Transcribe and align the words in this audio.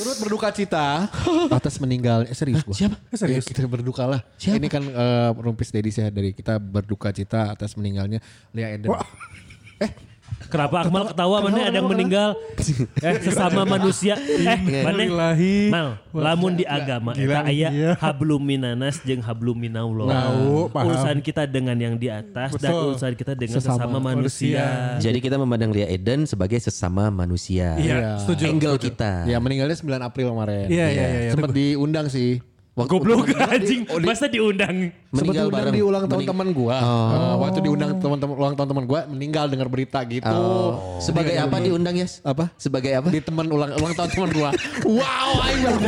Turut 0.00 0.16
berduka 0.16 0.48
cita 0.48 1.12
atas 1.60 1.76
meninggal 1.76 2.24
eh, 2.24 2.32
serius 2.32 2.64
gua. 2.64 2.72
siapa? 2.72 2.96
Serius. 3.12 3.44
kita 3.44 3.68
berduka 3.68 4.08
lah. 4.08 4.24
Ini 4.40 4.68
kan 4.72 4.80
eh, 4.80 5.30
Rumpis 5.36 5.68
Dedi 5.68 5.92
saya 5.92 6.08
dari 6.08 6.32
kita 6.32 6.56
berduka 6.56 7.12
cita 7.12 7.52
atas 7.52 7.76
meninggalnya 7.76 8.16
Lia 8.56 8.80
Eden. 8.80 8.88
Kenapa 10.48 10.88
Akmal 10.88 11.04
ketawa 11.12 11.36
mana 11.44 11.68
ada 11.68 11.76
yang 11.76 11.90
meninggal? 11.90 12.32
Eh 13.04 13.14
sesama 13.20 13.68
manusia. 13.68 14.16
Eh 14.16 14.80
mana? 14.80 15.04
Ilahi. 15.04 15.68
Mal, 15.68 15.88
lamun 16.10 16.56
di 16.56 16.64
agama 16.64 17.12
Gila, 17.12 17.44
eta 17.44 17.52
aya 17.52 17.68
iya. 17.68 17.90
hablum 18.00 18.40
minanas 18.40 19.04
jeung 19.04 19.20
hablum 19.20 19.58
minallah. 19.58 20.08
Tahu, 20.08 20.72
paham. 20.72 20.86
Urusan 20.88 21.16
kita 21.20 21.44
dengan 21.44 21.76
yang 21.76 21.94
di 22.00 22.08
atas 22.08 22.56
dan 22.56 22.72
urusan 22.72 23.12
kita 23.12 23.36
dengan 23.36 23.60
Sesama 23.60 23.84
sesama, 23.84 23.98
manusia. 24.00 24.96
Jadi 24.96 25.18
kita 25.20 25.36
memandang 25.36 25.70
Lia 25.70 25.86
Eden 25.86 26.24
sebagai 26.24 26.56
sesama 26.58 27.12
manusia. 27.12 27.76
Iya, 27.76 28.16
setuju. 28.24 28.48
Angle 28.48 28.78
kita. 28.80 29.28
Ya 29.28 29.36
meninggalnya 29.38 29.76
9 29.76 30.00
April 30.00 30.32
kemarin. 30.32 30.66
Iya, 30.72 30.86
iya, 30.88 31.06
iya, 31.06 31.20
iya. 31.28 31.32
Sempat 31.36 31.52
diundang 31.52 32.08
sih. 32.08 32.40
Waktu- 32.80 32.92
Goblok 32.96 33.28
anjing, 33.36 33.80
masa 34.00 34.26
diundang? 34.26 34.76
Meninggal 35.10 35.50
diundang 35.50 35.66
bareng. 35.68 35.74
di 35.74 35.82
ulang 35.84 36.04
tahun 36.08 36.22
teman 36.24 36.48
gua. 36.56 36.76
Eh, 36.80 37.34
waktu 37.36 37.58
diundang 37.60 37.90
teman-teman 38.00 38.34
ulang 38.40 38.54
tahun 38.56 38.68
teman 38.72 38.84
gua 38.88 39.00
meninggal 39.04 39.44
dengar 39.52 39.68
berita 39.68 40.00
gitu. 40.08 40.32
Oh. 40.32 40.96
Sebagai 41.02 41.36
apa 41.36 41.56
diundang 41.60 41.98
Yes? 41.98 42.24
Apa? 42.24 42.48
Sebagai 42.56 42.92
apa? 42.96 43.08
Di 43.12 43.20
teman 43.20 43.44
ulang 43.52 43.76
ulang 43.76 43.92
tahun 43.92 44.08
teman 44.16 44.30
gua. 44.32 44.50
wow, 44.96 45.30
aing 45.44 45.60
baru 45.60 45.78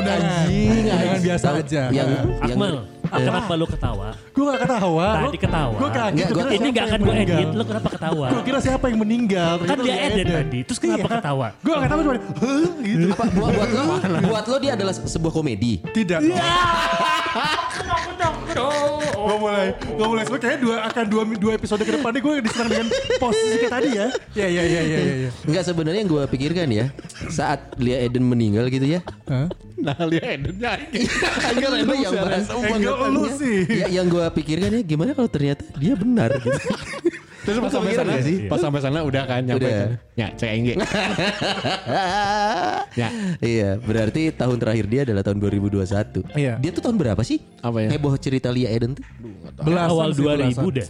Udah 0.00 0.14
anjing. 0.18 0.84
Jangan 0.90 1.20
biasa 1.22 1.46
aja. 1.60 1.82
Yang, 1.94 2.08
Akmal, 2.42 2.74
kenapa 3.12 3.52
lu 3.52 3.66
ketawa? 3.66 4.08
Gue 4.30 4.44
gak 4.46 4.60
ketawa. 4.62 5.08
Tadi 5.20 5.38
ketawa. 5.38 5.76
Gue 5.76 5.90
kaget. 5.90 6.26
Gua- 6.30 6.50
Ini 6.50 6.68
gak 6.70 6.84
akan 6.86 7.00
gue 7.00 7.14
edit, 7.16 7.48
lu 7.50 7.64
kenapa 7.64 7.88
ketawa? 7.90 8.26
Gue 8.30 8.42
kira 8.42 8.58
siapa 8.58 8.84
yang 8.86 8.98
meninggal. 9.00 9.54
Kan 9.62 9.78
dia 9.80 9.96
Eden 10.06 10.26
tadi, 10.28 10.58
terus 10.62 10.78
kenapa 10.78 11.02
Iya. 11.02 11.16
ketawa? 11.18 11.46
Gue 11.60 11.72
gak 11.72 11.82
ketawa 11.84 12.00
cuma 12.00 12.14
gitu. 12.80 13.06
apa 13.10 13.24
buat, 13.30 13.50
buat 13.52 13.70
lo 13.70 13.82
buat 14.26 14.44
lo 14.46 14.56
dia 14.58 14.72
adalah 14.74 14.94
sebuah 14.94 15.32
komedi. 15.32 15.72
Tidak. 15.90 16.20
Gue 19.20 19.36
mulai, 19.38 19.66
gue 19.76 20.06
mulai. 20.06 20.24
Kayaknya 20.26 20.58
dua, 20.58 20.76
akan 20.88 21.04
dua, 21.06 21.22
dua 21.36 21.52
episode 21.54 21.80
ke 21.80 21.92
depan 21.92 22.10
nih 22.10 22.22
gue 22.22 22.32
diserang 22.42 22.68
dengan 22.68 22.86
posisi 23.18 23.54
kayak 23.60 23.72
tadi 23.72 23.88
ya. 23.92 24.06
Iya, 24.32 24.46
iya, 24.48 24.62
iya, 24.64 24.80
iya. 24.80 24.98
iya, 24.98 25.14
iya. 25.26 25.30
Enggak 25.44 25.62
sebenarnya 25.62 26.00
yang 26.00 26.10
gue 26.10 26.22
pikirkan 26.26 26.68
ya 26.68 26.86
saat 27.28 27.60
Lia 27.76 28.00
Eden 28.00 28.24
meninggal 28.24 28.66
gitu 28.68 28.86
ya. 28.88 29.00
Hah? 29.28 29.46
Nah, 29.80 29.96
Lia 30.04 30.36
Edennya 30.36 30.76
aing. 30.76 31.08
Enggak 31.56 31.68
yang 31.72 32.12
bahas 32.12 32.44
Enggak 32.52 32.96
lu 33.08 33.24
sih. 33.32 33.64
Ya, 33.70 33.86
yang 33.88 34.06
gue 34.06 34.20
pikirkan 34.36 34.68
ya 34.76 34.82
gimana 34.82 35.14
kalau 35.14 35.30
ternyata 35.30 35.64
dia 35.78 35.96
benar 35.96 36.28
gitu. 36.36 36.52
Terus 37.40 37.56
pas 37.56 37.72
sampai 37.72 37.96
sana 37.96 38.20
sih, 38.20 38.36
pas 38.52 38.60
sampai 38.60 38.80
sana 38.84 39.00
udah 39.00 39.24
kan 39.24 39.40
nyampe. 39.40 39.64
Udah. 39.64 39.72
kan. 39.72 39.88
Ya, 40.12 40.28
cek 40.36 40.48
aing 40.52 40.64
ge. 40.68 40.74
Ya. 42.94 43.08
Iya, 43.40 43.70
berarti 43.80 44.28
tahun 44.34 44.60
terakhir 44.60 44.86
dia 44.90 45.00
adalah 45.08 45.22
tahun 45.24 45.38
2021. 45.40 46.36
Iya. 46.36 46.60
Dia 46.60 46.70
tuh 46.74 46.82
tahun 46.84 46.96
berapa 47.00 47.22
sih? 47.24 47.40
Apa 47.64 47.86
ya? 47.86 47.88
Heboh 47.96 48.14
cerita 48.20 48.52
Lia 48.52 48.68
Eden 48.68 48.92
tuh. 48.98 49.04
Belasan 49.64 49.88
Awal 49.88 50.08
sih, 50.12 50.20
2000 50.20 50.36
belasan. 50.36 50.64
deh. 50.76 50.88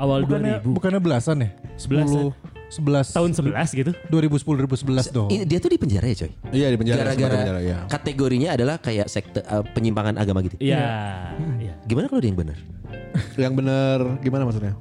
Awal 0.00 0.18
Bukannya, 0.24 0.54
2000. 0.64 0.72
bukannya 0.72 1.00
belasan 1.04 1.36
ya? 1.44 1.48
10, 1.76 2.32
11. 2.70 3.10
Tahun 3.10 3.30
11 3.34 3.74
gitu. 3.74 3.90
2010, 4.08 4.46
2011 4.62 5.10
dong. 5.10 5.28
Dia 5.28 5.58
tuh 5.58 5.70
di 5.74 5.78
penjara 5.78 6.06
ya 6.06 6.16
coy? 6.22 6.30
Iya 6.54 6.66
di 6.70 6.76
penjara. 6.78 6.98
Gara-gara 7.02 7.34
penjara, 7.34 7.60
ya. 7.60 7.78
kategorinya 7.90 8.48
adalah 8.54 8.76
kayak 8.78 9.10
sekte 9.10 9.42
eh, 9.42 9.62
penyimpangan 9.74 10.14
agama 10.16 10.38
gitu. 10.46 10.54
Iya. 10.62 10.86
Iya. 11.58 11.74
Gimana 11.84 12.06
kalau 12.06 12.22
dia 12.22 12.30
yang 12.30 12.38
benar? 12.38 12.58
Yang 13.34 13.52
bener 13.58 13.98
gimana 14.22 14.42
maksudnya? 14.46 14.74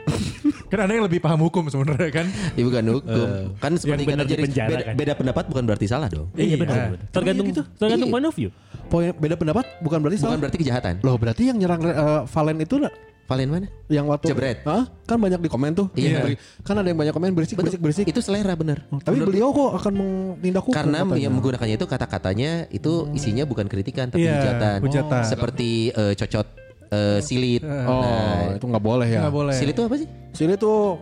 Kan 0.70 0.78
ada 0.86 0.92
yang 0.94 1.02
lebih 1.02 1.18
paham 1.18 1.40
hukum 1.42 1.66
sebenarnya 1.66 2.14
kan. 2.14 2.26
Ya 2.54 2.62
bukan 2.62 2.84
hukum. 2.94 3.26
kan 3.58 3.74
seperti 3.74 4.06
benar 4.06 4.22
kan 4.22 4.30
di 4.30 4.32
jadi 4.38 4.42
penjara 4.46 4.68
beda, 4.70 4.82
kan. 4.86 4.94
beda 4.94 5.12
pendapat 5.18 5.44
bukan 5.50 5.62
berarti 5.66 5.86
salah 5.90 6.06
dong. 6.06 6.30
Iya 6.38 6.54
benar. 6.62 6.94
benar. 6.94 7.10
Tergantung 7.10 7.46
tergantung 7.74 8.06
Iya. 8.06 8.14
point 8.14 8.26
of 8.30 8.34
view. 8.38 8.50
Poin 8.86 9.10
beda 9.10 9.34
pendapat 9.34 9.66
bukan 9.82 9.98
berarti 9.98 10.16
Bukan 10.22 10.30
salah. 10.30 10.38
berarti 10.38 10.58
kejahatan. 10.62 10.94
Loh 11.02 11.18
berarti 11.18 11.42
yang 11.50 11.58
nyerang 11.58 11.82
eh, 11.82 12.20
Valen 12.22 12.58
itu 12.62 12.78
lah 12.78 12.92
Valen 13.30 13.46
mana? 13.46 13.66
yang 13.86 14.06
waktu 14.06 14.26
Jebret. 14.26 14.58
Hah? 14.62 14.90
kan 15.06 15.14
banyak 15.16 15.38
di 15.38 15.46
komen 15.46 15.70
tuh. 15.72 15.86
Iya. 15.94 16.18
Beri- 16.20 16.38
Kan 16.60 16.74
ada 16.74 16.84
yang 16.84 16.98
banyak 16.98 17.10
komen 17.10 17.30
berisik 17.30 17.54
berisik 17.54 17.78
berisik. 17.78 18.04
Itu 18.04 18.18
selera 18.18 18.52
benar. 18.52 18.82
Tapi 18.90 19.18
beliau 19.20 19.50
kok 19.50 19.70
akan 19.78 19.92
menindak 19.94 20.62
hukum 20.64 20.74
Karena 20.74 21.00
katanya. 21.00 21.18
yang 21.20 21.32
menggunakannya 21.32 21.76
itu 21.76 21.86
kata-katanya 21.86 22.50
itu 22.68 23.06
isinya 23.12 23.42
bukan 23.44 23.64
kritikan 23.64 24.10
tapi 24.10 24.26
Iya, 24.26 24.34
hujatan. 24.36 24.78
hujatan. 24.82 25.22
Seperti 25.24 25.70
eh, 25.90 26.14
cocot 26.14 26.46
eh, 26.90 27.18
silit. 27.20 27.62
Oh, 27.62 28.02
Nah, 28.02 28.58
itu 28.58 28.66
nggak 28.66 28.82
boleh 28.84 29.06
ya. 29.08 29.20
Nggak 29.22 29.34
boleh. 29.36 29.54
silit 29.54 29.72
itu 29.72 29.82
apa 29.84 29.94
sih? 29.96 30.08
Sini 30.30 30.54
tuh 30.54 30.96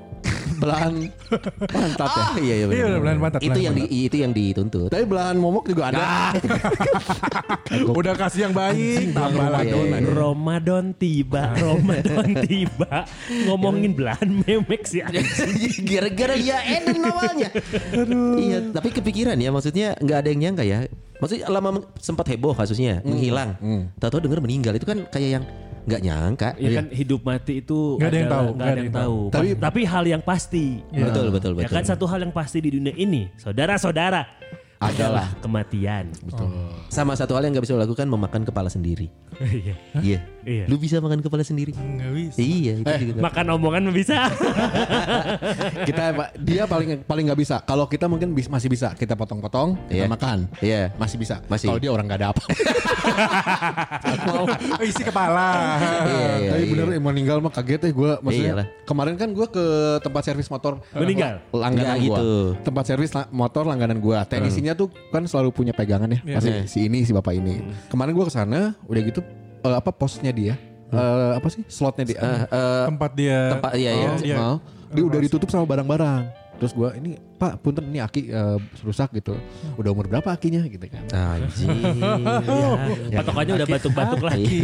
belahan 0.59 0.95
pantat 1.71 2.09
ya. 2.11 2.19
Ah, 2.19 2.35
iya 2.41 2.55
iya 2.55 2.67
Iya, 2.67 2.85
benar, 2.91 3.01
belahan 3.01 3.19
pantat, 3.23 3.41
Itu 3.41 3.51
belahan 3.55 3.67
yang 3.67 3.75
di, 3.77 3.85
itu 3.87 4.17
yang 4.19 4.33
dituntut. 4.35 4.91
Tapi 4.91 5.05
belahan 5.07 5.37
momok 5.39 5.65
juga 5.71 5.83
ada. 5.95 6.35
Udah 7.99 8.15
kasih 8.19 8.51
yang 8.51 8.55
baik, 8.57 9.15
tambah 9.15 9.49
lagi. 9.49 9.71
Iya, 9.71 10.03
iya. 10.03 10.11
Ramadan 10.11 10.85
tiba, 10.99 11.55
Ramadan 11.55 12.27
tiba. 12.43 13.07
Ngomongin 13.47 13.93
belahan 13.95 14.29
memek 14.43 14.83
sih. 14.89 15.05
Gara-gara 15.89 16.35
dia 16.35 16.59
Eden 16.67 17.07
awalnya. 17.07 17.49
Iya, 18.39 18.59
tapi 18.75 18.89
kepikiran 18.91 19.39
ya 19.39 19.51
maksudnya 19.55 19.95
nggak 20.01 20.19
ada 20.27 20.29
yang 20.33 20.41
nyangka 20.51 20.65
ya. 20.67 20.89
Maksudnya 21.19 21.51
lama 21.51 21.83
sempat 21.99 22.31
heboh 22.31 22.55
kasusnya, 22.55 23.03
menghilang. 23.07 23.59
Tahu-tahu 23.99 24.27
denger 24.27 24.41
meninggal 24.43 24.75
itu 24.75 24.87
kan 24.87 25.07
kayak 25.11 25.31
yang 25.39 25.45
nggak 25.89 26.03
nyangka. 26.05 26.49
Ya 26.57 26.69
kan 26.77 26.87
hidup 26.91 27.21
mati 27.23 27.55
itu 27.59 27.97
Nggak 27.97 28.09
ada 28.09 28.19
yang 28.19 28.29
tahu, 28.29 28.47
nggak 28.53 28.69
ada 28.69 28.81
yang 28.81 28.95
tahu. 28.95 29.19
Tapi- 29.29 29.49
Tapi, 29.49 29.49
tapi 29.59 29.81
hal 29.83 30.05
yang 30.07 30.23
pasti. 30.23 30.65
Betul 30.91 31.27
betul 31.33 31.53
Ya 31.55 31.65
betul. 31.65 31.75
kan 31.75 31.85
satu 31.85 32.05
hal 32.05 32.21
yang 32.21 32.31
pasti 32.31 32.59
di 32.61 32.71
dunia 32.71 32.93
ini, 32.93 33.33
saudara-saudara, 33.35 34.23
adalah 34.79 35.35
kematian. 35.41 36.15
Sama 36.87 37.13
satu 37.13 37.35
hal 37.35 37.43
yang 37.43 37.53
nggak 37.53 37.67
bisa 37.67 37.75
lo 37.75 37.83
lakukan 37.83 38.07
memakan 38.07 38.43
kepala 38.45 38.69
sendiri. 38.69 39.09
Iya. 39.39 39.75
Iya. 39.99 40.19
Iya. 40.49 40.65
Lu 40.65 40.77
bisa 40.77 40.97
makan 40.99 41.21
kepala 41.21 41.45
sendiri? 41.45 41.77
Nggak 41.77 42.09
bisa. 42.11 42.39
Iya, 42.41 42.73
itu 42.75 42.89
juga. 42.89 43.13
nggak- 43.13 43.25
Makan 43.29 43.47
omongan 43.53 43.83
bisa. 43.93 44.17
kita 45.89 46.05
dia 46.41 46.65
paling 46.65 47.05
paling 47.05 47.25
nggak 47.29 47.37
bisa. 47.39 47.61
Kalau 47.61 47.85
kita 47.85 48.09
mungkin 48.09 48.33
bis- 48.33 48.49
masih 48.49 48.67
bisa. 48.67 48.97
Kita 48.97 49.13
potong-potong, 49.13 49.77
kita 49.87 49.95
Iya. 49.95 50.09
makan. 50.09 50.39
Iya. 50.59 50.83
Masih 50.97 51.17
bisa. 51.17 51.45
Masih. 51.47 51.69
Kalau 51.69 51.77
dia 51.79 51.93
orang 51.93 52.09
nggak 52.09 52.19
ada 52.19 52.29
apa. 52.33 52.43
Oh, 54.31 54.47
isi 54.89 55.03
kepala. 55.03 55.49
Iya, 56.03 56.29
iya, 56.39 56.51
Tapi 56.51 56.63
iya. 56.63 56.73
bener 56.73 56.87
yang 56.97 57.05
meninggal 57.05 57.37
mah 57.39 57.53
kaget 57.53 57.81
ya 57.83 57.93
gue. 57.93 58.13
Maksudnya 58.21 58.53
Iyalah. 58.55 58.67
kemarin 58.85 59.15
kan 59.15 59.29
gue 59.29 59.47
ke 59.47 59.65
tempat 60.01 60.23
servis 60.25 60.49
motor. 60.49 60.81
Meninggal? 60.95 61.45
Langganan 61.51 61.97
gue. 61.99 62.07
gitu. 62.09 62.29
Tempat 62.65 62.85
servis 62.87 63.13
la- 63.13 63.29
motor 63.29 63.69
langganan 63.69 63.99
gue. 63.99 64.17
Teknisinya 64.27 64.73
tuh 64.73 64.89
kan 65.11 65.21
selalu 65.25 65.53
punya 65.53 65.73
pegangan 65.73 66.09
ya. 66.09 66.21
Masih 66.25 66.51
Iya. 66.51 66.63
si 66.65 66.79
ini 66.87 67.05
si 67.05 67.13
bapak 67.13 67.35
ini. 67.35 67.61
Kemarin 67.89 68.17
gue 68.17 68.25
ke 68.25 68.33
sana 68.33 68.73
udah 68.85 69.03
gitu 69.03 69.21
eh, 69.61 69.77
apa 69.77 69.91
posnya 69.91 70.31
dia. 70.31 70.55
Eh, 70.89 71.31
apa 71.37 71.49
sih 71.53 71.63
slotnya 71.69 72.05
dia? 72.07 72.19
Eh, 72.19 72.41
eh, 72.49 72.85
Tempat 72.89 73.11
dia. 73.13 73.39
tempat 73.53 73.73
iya 73.77 73.91
iya. 73.93 74.09
Oh, 74.09 74.17
iya. 74.25 74.37
Oh, 74.41 74.57
dia 74.89 75.05
udah 75.05 75.21
ditutup 75.21 75.49
sama 75.49 75.69
barang-barang. 75.69 76.23
Terus 76.59 76.75
gua 76.75 76.91
ini 76.91 77.15
Pak 77.39 77.63
punten 77.63 77.87
ini 77.87 78.01
aki 78.01 78.33
eh, 78.33 78.59
rusak 78.83 79.15
gitu. 79.15 79.37
Udah 79.77 79.93
umur 79.93 80.09
berapa 80.09 80.27
akinya 80.27 80.65
gitu 80.65 80.83
kan. 80.89 81.05
Anjing. 81.13 82.03
Patokannya 83.21 83.55
udah 83.63 83.69
batuk-batuk 83.69 84.23
lagi. 84.27 84.59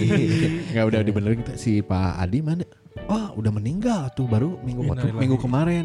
Nggak 0.73 0.85
udah 0.91 1.01
dibenerin 1.05 1.39
kita, 1.45 1.55
si 1.55 1.79
Pak 1.81 2.19
Adi 2.19 2.41
mana? 2.41 2.65
Oh 3.05 3.37
udah 3.37 3.53
meninggal 3.53 4.09
tuh 4.17 4.25
baru 4.25 4.57
minggu 4.65 4.81
waktu, 4.89 5.13
Innalillahi. 5.13 5.23
minggu 5.23 5.37
kemarin. 5.39 5.85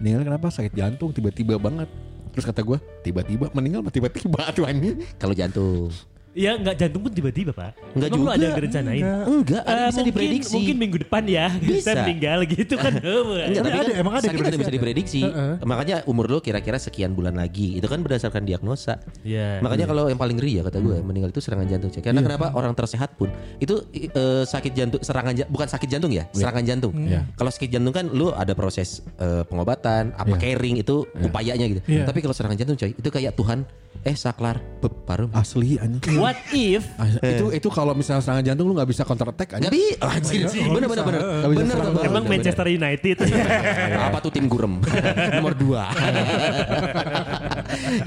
Meninggal 0.00 0.22
kenapa? 0.24 0.46
Sakit 0.48 0.72
jantung 0.72 1.12
tiba-tiba 1.12 1.60
banget. 1.60 1.86
Terus 2.32 2.44
kata 2.48 2.64
gua 2.64 2.82
tiba-tiba 3.04 3.46
meninggal 3.52 3.84
tiba-tiba 3.92 4.48
tuh 4.50 4.64
anjing. 4.64 4.96
Kalau 5.20 5.36
jantung. 5.36 5.92
Iya 6.34 6.58
nggak 6.58 6.74
jantung 6.74 7.00
pun 7.06 7.12
tiba-tiba 7.14 7.54
pak. 7.54 7.78
Nggak 7.94 8.08
lu 8.10 8.16
juga. 8.26 8.34
ada 8.34 8.42
yang 8.42 8.56
direncanain? 8.58 9.02
Enggak, 9.22 9.62
ada 9.62 9.70
Eh, 9.70 9.86
bisa 9.86 9.94
mungkin, 9.94 10.04
diprediksi. 10.10 10.54
Mungkin 10.58 10.76
minggu 10.82 10.96
depan 11.06 11.22
ya. 11.30 11.46
Bisa. 11.62 11.86
Saya 11.86 11.94
meninggal 12.02 12.38
gitu 12.50 12.74
kan. 12.74 12.92
Enggak, 12.98 13.46
Tapi 13.46 13.54
tapi 13.54 13.70
ada, 13.70 13.78
kan 13.78 13.86
emang 13.94 14.12
ada 14.18 14.26
sakit 14.26 14.34
ada 14.34 14.50
diprediksi 14.50 14.58
bisa 14.58 14.72
diprediksi. 14.74 15.20
Makanya 15.62 15.96
umur 16.10 16.26
lo 16.26 16.38
kira-kira 16.42 16.76
sekian 16.82 17.14
bulan 17.14 17.38
lagi. 17.38 17.78
Itu 17.78 17.86
kan 17.86 18.02
berdasarkan 18.02 18.42
diagnosa. 18.42 18.98
Iya. 19.22 19.62
Makanya 19.62 19.86
kalau 19.86 20.10
yang 20.10 20.18
paling 20.18 20.36
ngeri 20.42 20.58
ya 20.58 20.62
kata 20.66 20.82
gue 20.82 20.98
meninggal 21.06 21.30
itu 21.30 21.38
serangan 21.38 21.70
jantung. 21.70 21.90
Cek. 21.94 22.02
Karena 22.02 22.20
kenapa 22.20 22.50
orang 22.58 22.74
tersehat 22.74 23.14
pun 23.14 23.30
itu 23.62 23.86
eh, 23.94 24.42
sakit 24.42 24.72
jantung 24.74 25.00
serangan 25.06 25.32
bukan 25.46 25.68
sakit 25.70 25.86
jantung 25.86 26.10
ya, 26.10 26.26
serangan 26.34 26.66
jantung. 26.66 26.92
Iya. 26.98 27.30
Kalau 27.38 27.50
sakit 27.54 27.70
jantung 27.70 27.94
kan 27.94 28.10
lu 28.10 28.34
ada 28.34 28.58
proses 28.58 29.06
eh, 29.22 29.46
pengobatan, 29.46 30.10
apa 30.18 30.34
caring 30.34 30.82
itu 30.82 31.06
upayanya 31.22 31.70
gitu. 31.70 31.80
Iya. 31.86 32.10
Tapi 32.10 32.18
kalau 32.26 32.34
serangan 32.34 32.58
jantung 32.58 32.74
coy, 32.74 32.90
itu 32.90 33.08
kayak 33.14 33.38
Tuhan 33.38 33.62
Eh 34.04 34.12
saklar 34.18 34.60
beb 34.84 34.92
parum. 35.08 35.32
Asli 35.32 35.80
anjing. 35.80 36.20
What 36.24 36.40
if 36.50 36.82
Ah, 36.96 37.06
itu 37.10 37.52
itu 37.52 37.68
kalau 37.68 37.92
misalnya 37.92 38.24
serangan 38.24 38.42
jantung 38.42 38.64
lu 38.64 38.72
nggak 38.72 38.88
bisa 38.88 39.04
counter 39.04 39.28
attack 39.28 39.52
Gak 39.52 39.60
anjing. 39.60 39.76
bisa. 39.76 40.00
Anjir. 40.00 40.48
Bener 40.72 40.88
bener 40.88 41.04
bener. 41.04 41.20
Bener 41.52 41.76
emang 42.00 42.24
Manchester 42.24 42.66
United? 42.66 43.16
bener. 43.20 44.00
Apa 44.00 44.18
tuh 44.18 44.32
tim 44.32 44.48
gurem? 44.48 44.80
Nomor 45.36 45.52
dua. 45.52 45.92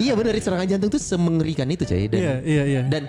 iya 0.04 0.14
bener 0.18 0.34
serangan 0.38 0.68
jantung 0.68 0.90
tuh 0.90 1.02
semengerikan 1.02 1.68
itu 1.70 1.84
coy. 1.86 2.08
Dan, 2.10 2.20
Iya, 2.20 2.34
iya, 2.42 2.64
iya. 2.66 2.82
Dan 2.88 3.04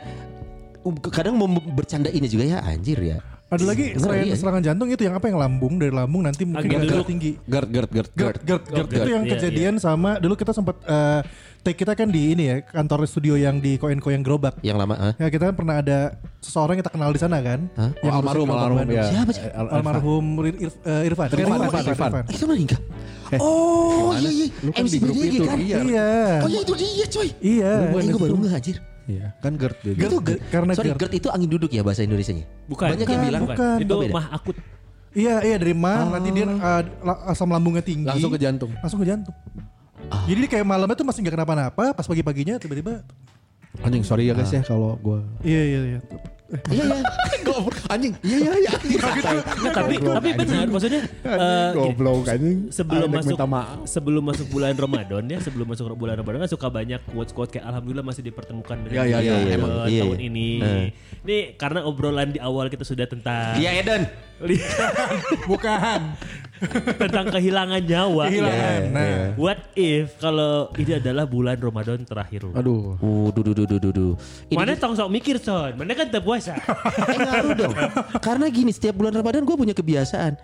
um, 0.85 0.95
kadang 0.99 1.35
mau 1.37 1.49
bercanda 1.49 2.11
ini 2.11 2.29
juga 2.29 2.45
ya 2.45 2.59
anjir 2.61 2.99
ya. 3.01 3.19
Ada 3.49 3.65
lagi 3.65 3.97
Ngeri, 3.97 4.03
selain 4.05 4.25
ya. 4.29 4.37
serangan 4.37 4.61
jantung 4.61 4.89
itu 4.93 5.03
yang 5.09 5.17
apa 5.17 5.25
yang 5.25 5.41
lambung 5.41 5.81
dari 5.81 5.89
lambung 5.89 6.21
nanti 6.21 6.45
mungkin 6.45 6.69
Agak 6.69 6.85
duduk. 6.85 7.09
tinggi. 7.09 7.33
Gerd 7.49 7.69
gerd 7.73 7.89
gerd 7.89 8.09
GERD, 8.13 8.37
GERD, 8.45 8.63
GERD. 8.69 8.69
GERD, 8.69 8.89
Itu 8.93 9.09
yang 9.09 9.25
iya, 9.25 9.33
kejadian 9.33 9.75
sama 9.81 10.21
dulu 10.21 10.37
kita 10.37 10.53
sempat 10.53 10.77
eh, 10.85 11.25
take 11.65 11.81
kita 11.81 11.97
kan 11.97 12.13
di 12.13 12.37
ini 12.37 12.45
ya 12.45 12.57
kantor 12.61 13.09
studio 13.09 13.41
yang 13.41 13.57
di 13.57 13.81
Koenko 13.81 14.13
yang 14.13 14.21
gerobak. 14.21 14.61
Yang 14.61 14.77
lama 14.85 14.95
ah. 15.01 15.13
Ya 15.17 15.33
kita 15.33 15.49
kan 15.49 15.57
pernah 15.57 15.81
ada 15.81 16.21
seseorang 16.45 16.77
yang 16.77 16.83
kita 16.85 16.93
kenal 16.93 17.09
di 17.09 17.21
sana 17.25 17.41
kan. 17.41 17.73
Hah? 17.73 17.91
Yang 18.05 18.13
Oh, 18.13 18.19
almarhum 18.21 18.49
almarhum 18.53 18.89
ya. 18.93 19.05
Siapa 19.09 19.31
sih? 19.33 19.43
Al- 19.49 19.71
Almarhum 19.81 20.25
eh, 20.45 21.09
Irfan. 21.09 21.29
Irfan, 21.33 21.59
Irfan, 21.65 21.83
Irfan. 21.89 22.13
Itu 22.29 22.45
meninggal. 22.45 22.81
Eh, 23.33 23.41
oh 23.41 24.13
gimana? 24.13 24.29
iya 24.29 24.31
iya. 24.45 24.47
Kan 24.77 24.85
MC 24.85 24.95
itu, 25.01 25.41
kan? 25.49 25.59
iya. 25.61 25.77
Iya. 25.81 26.09
Oh 26.45 26.49
iya 26.53 26.61
itu 26.61 26.75
dia 26.77 27.07
coy. 27.09 27.29
Iya. 27.41 27.73
Gue 27.97 28.21
baru 28.21 28.37
nggak 28.45 28.61
anjir. 28.61 28.77
Iya, 29.09 29.33
kan 29.41 29.57
gerd 29.57 29.77
dia. 29.81 29.97
Itu 29.97 30.21
GERD, 30.21 30.41
karena 30.53 30.73
Sorry, 30.77 30.93
GERD. 30.93 31.01
GERD 31.01 31.15
itu 31.17 31.29
angin 31.33 31.49
duduk 31.49 31.71
ya 31.73 31.81
bahasa 31.81 32.05
Indonesianya? 32.05 32.45
Bukan. 32.69 32.93
Banyak 32.93 33.07
yang 33.09 33.23
bilang. 33.25 33.43
bukan. 33.49 33.77
Itu 33.81 33.93
Oh, 33.97 34.05
mah 34.13 34.27
akut. 34.31 34.57
Iya, 35.17 35.41
iya 35.41 35.57
dari 35.57 35.73
mah 35.73 36.13
nanti 36.13 36.29
dia 36.31 36.45
la- 36.45 37.23
asam 37.27 37.49
lambungnya 37.49 37.81
tinggi. 37.81 38.05
Langsung 38.05 38.29
ke 38.29 38.37
jantung. 38.37 38.71
Langsung 38.77 39.01
ke 39.01 39.09
jantung. 39.09 39.33
Jadi 40.29 40.39
dia 40.39 40.51
kayak 40.53 40.67
malamnya 40.69 40.93
tuh 40.93 41.09
masih 41.09 41.25
nggak 41.25 41.35
kenapa-napa, 41.35 41.85
pas 41.91 42.05
pagi-paginya 42.05 42.61
tiba-tiba 42.61 43.01
Anjing 43.79 44.03
sorry 44.03 44.27
ya 44.27 44.35
guys 44.35 44.51
ya 44.51 44.65
kalau 44.65 44.97
gua 44.99 45.21
iya 45.45 45.61
iya 45.63 45.81
iya. 45.97 46.01
Iya 46.49 46.85
iya. 46.89 46.99
anjing. 47.93 48.13
Iya 48.25 48.37
iya 48.41 48.53
iya. 48.57 48.73
Nggak, 48.73 49.75
tapi 49.85 49.95
tapi 50.01 50.29
benar 50.33 50.65
maksudnya 50.69 51.03
eh, 51.25 51.71
Goblok 51.77 52.25
anjing. 52.25 52.73
sebelum 52.73 53.09
masuk 53.13 53.37
sebelum 53.85 54.23
masuk 54.25 54.47
bulan 54.49 54.73
Ramadan 54.73 55.25
ya 55.29 55.39
sebelum 55.45 55.69
masuk 55.69 55.93
bulan 55.93 56.17
Ramadan 56.17 56.49
kan 56.49 56.51
suka 56.51 56.73
banyak 56.73 57.01
quotes 57.13 57.37
quotes 57.37 57.53
kayak 57.53 57.69
alhamdulillah 57.69 58.05
masih 58.05 58.25
dipertemukan 58.25 58.77
dengan 58.81 58.97
Ya, 59.09 59.21
ya, 59.21 59.37
ya, 59.37 59.57
emang. 59.61 59.71
Tahun 59.85 59.93
iya. 59.93 60.05
ini. 60.17 60.51
Eh. 60.61 60.87
Nih 61.29 61.43
karena 61.61 61.85
obrolan 61.85 62.33
di 62.33 62.41
awal 62.41 62.73
kita 62.73 62.85
sudah 62.85 63.05
tentang 63.05 63.61
Iya 63.61 63.85
Eden. 63.85 64.03
Bukan. 65.51 66.01
tentang 66.99 67.27
kehilangan 67.31 67.83
nyawa. 67.87 68.25
Kehilangan. 68.27 68.81
Ya. 68.83 68.91
Nah. 68.91 69.25
What 69.39 69.61
if 69.79 70.19
kalau 70.19 70.71
ini 70.75 70.99
adalah 70.99 71.25
bulan 71.27 71.55
Ramadan 71.59 72.03
terakhir? 72.03 72.51
lu? 72.51 72.53
Aduh. 72.55 72.99
Uh, 72.99 73.31
du, 73.31 73.41
du, 73.47 73.53
du, 73.55 73.65
du, 73.79 73.91
du. 73.95 74.09
Ini 74.51 74.59
Mana 74.59 74.75
tong 74.75 74.99
sok 74.99 75.11
mikir 75.11 75.39
son, 75.39 75.79
mana 75.79 75.95
kan 75.95 76.11
tak 76.11 76.23
puasa. 76.27 76.59
ngaruh 77.19 77.55
dong. 77.55 77.75
Karena 78.19 78.47
gini 78.51 78.75
setiap 78.75 78.99
bulan 78.99 79.15
Ramadan 79.15 79.47
gue 79.47 79.55
punya 79.55 79.75
kebiasaan. 79.75 80.35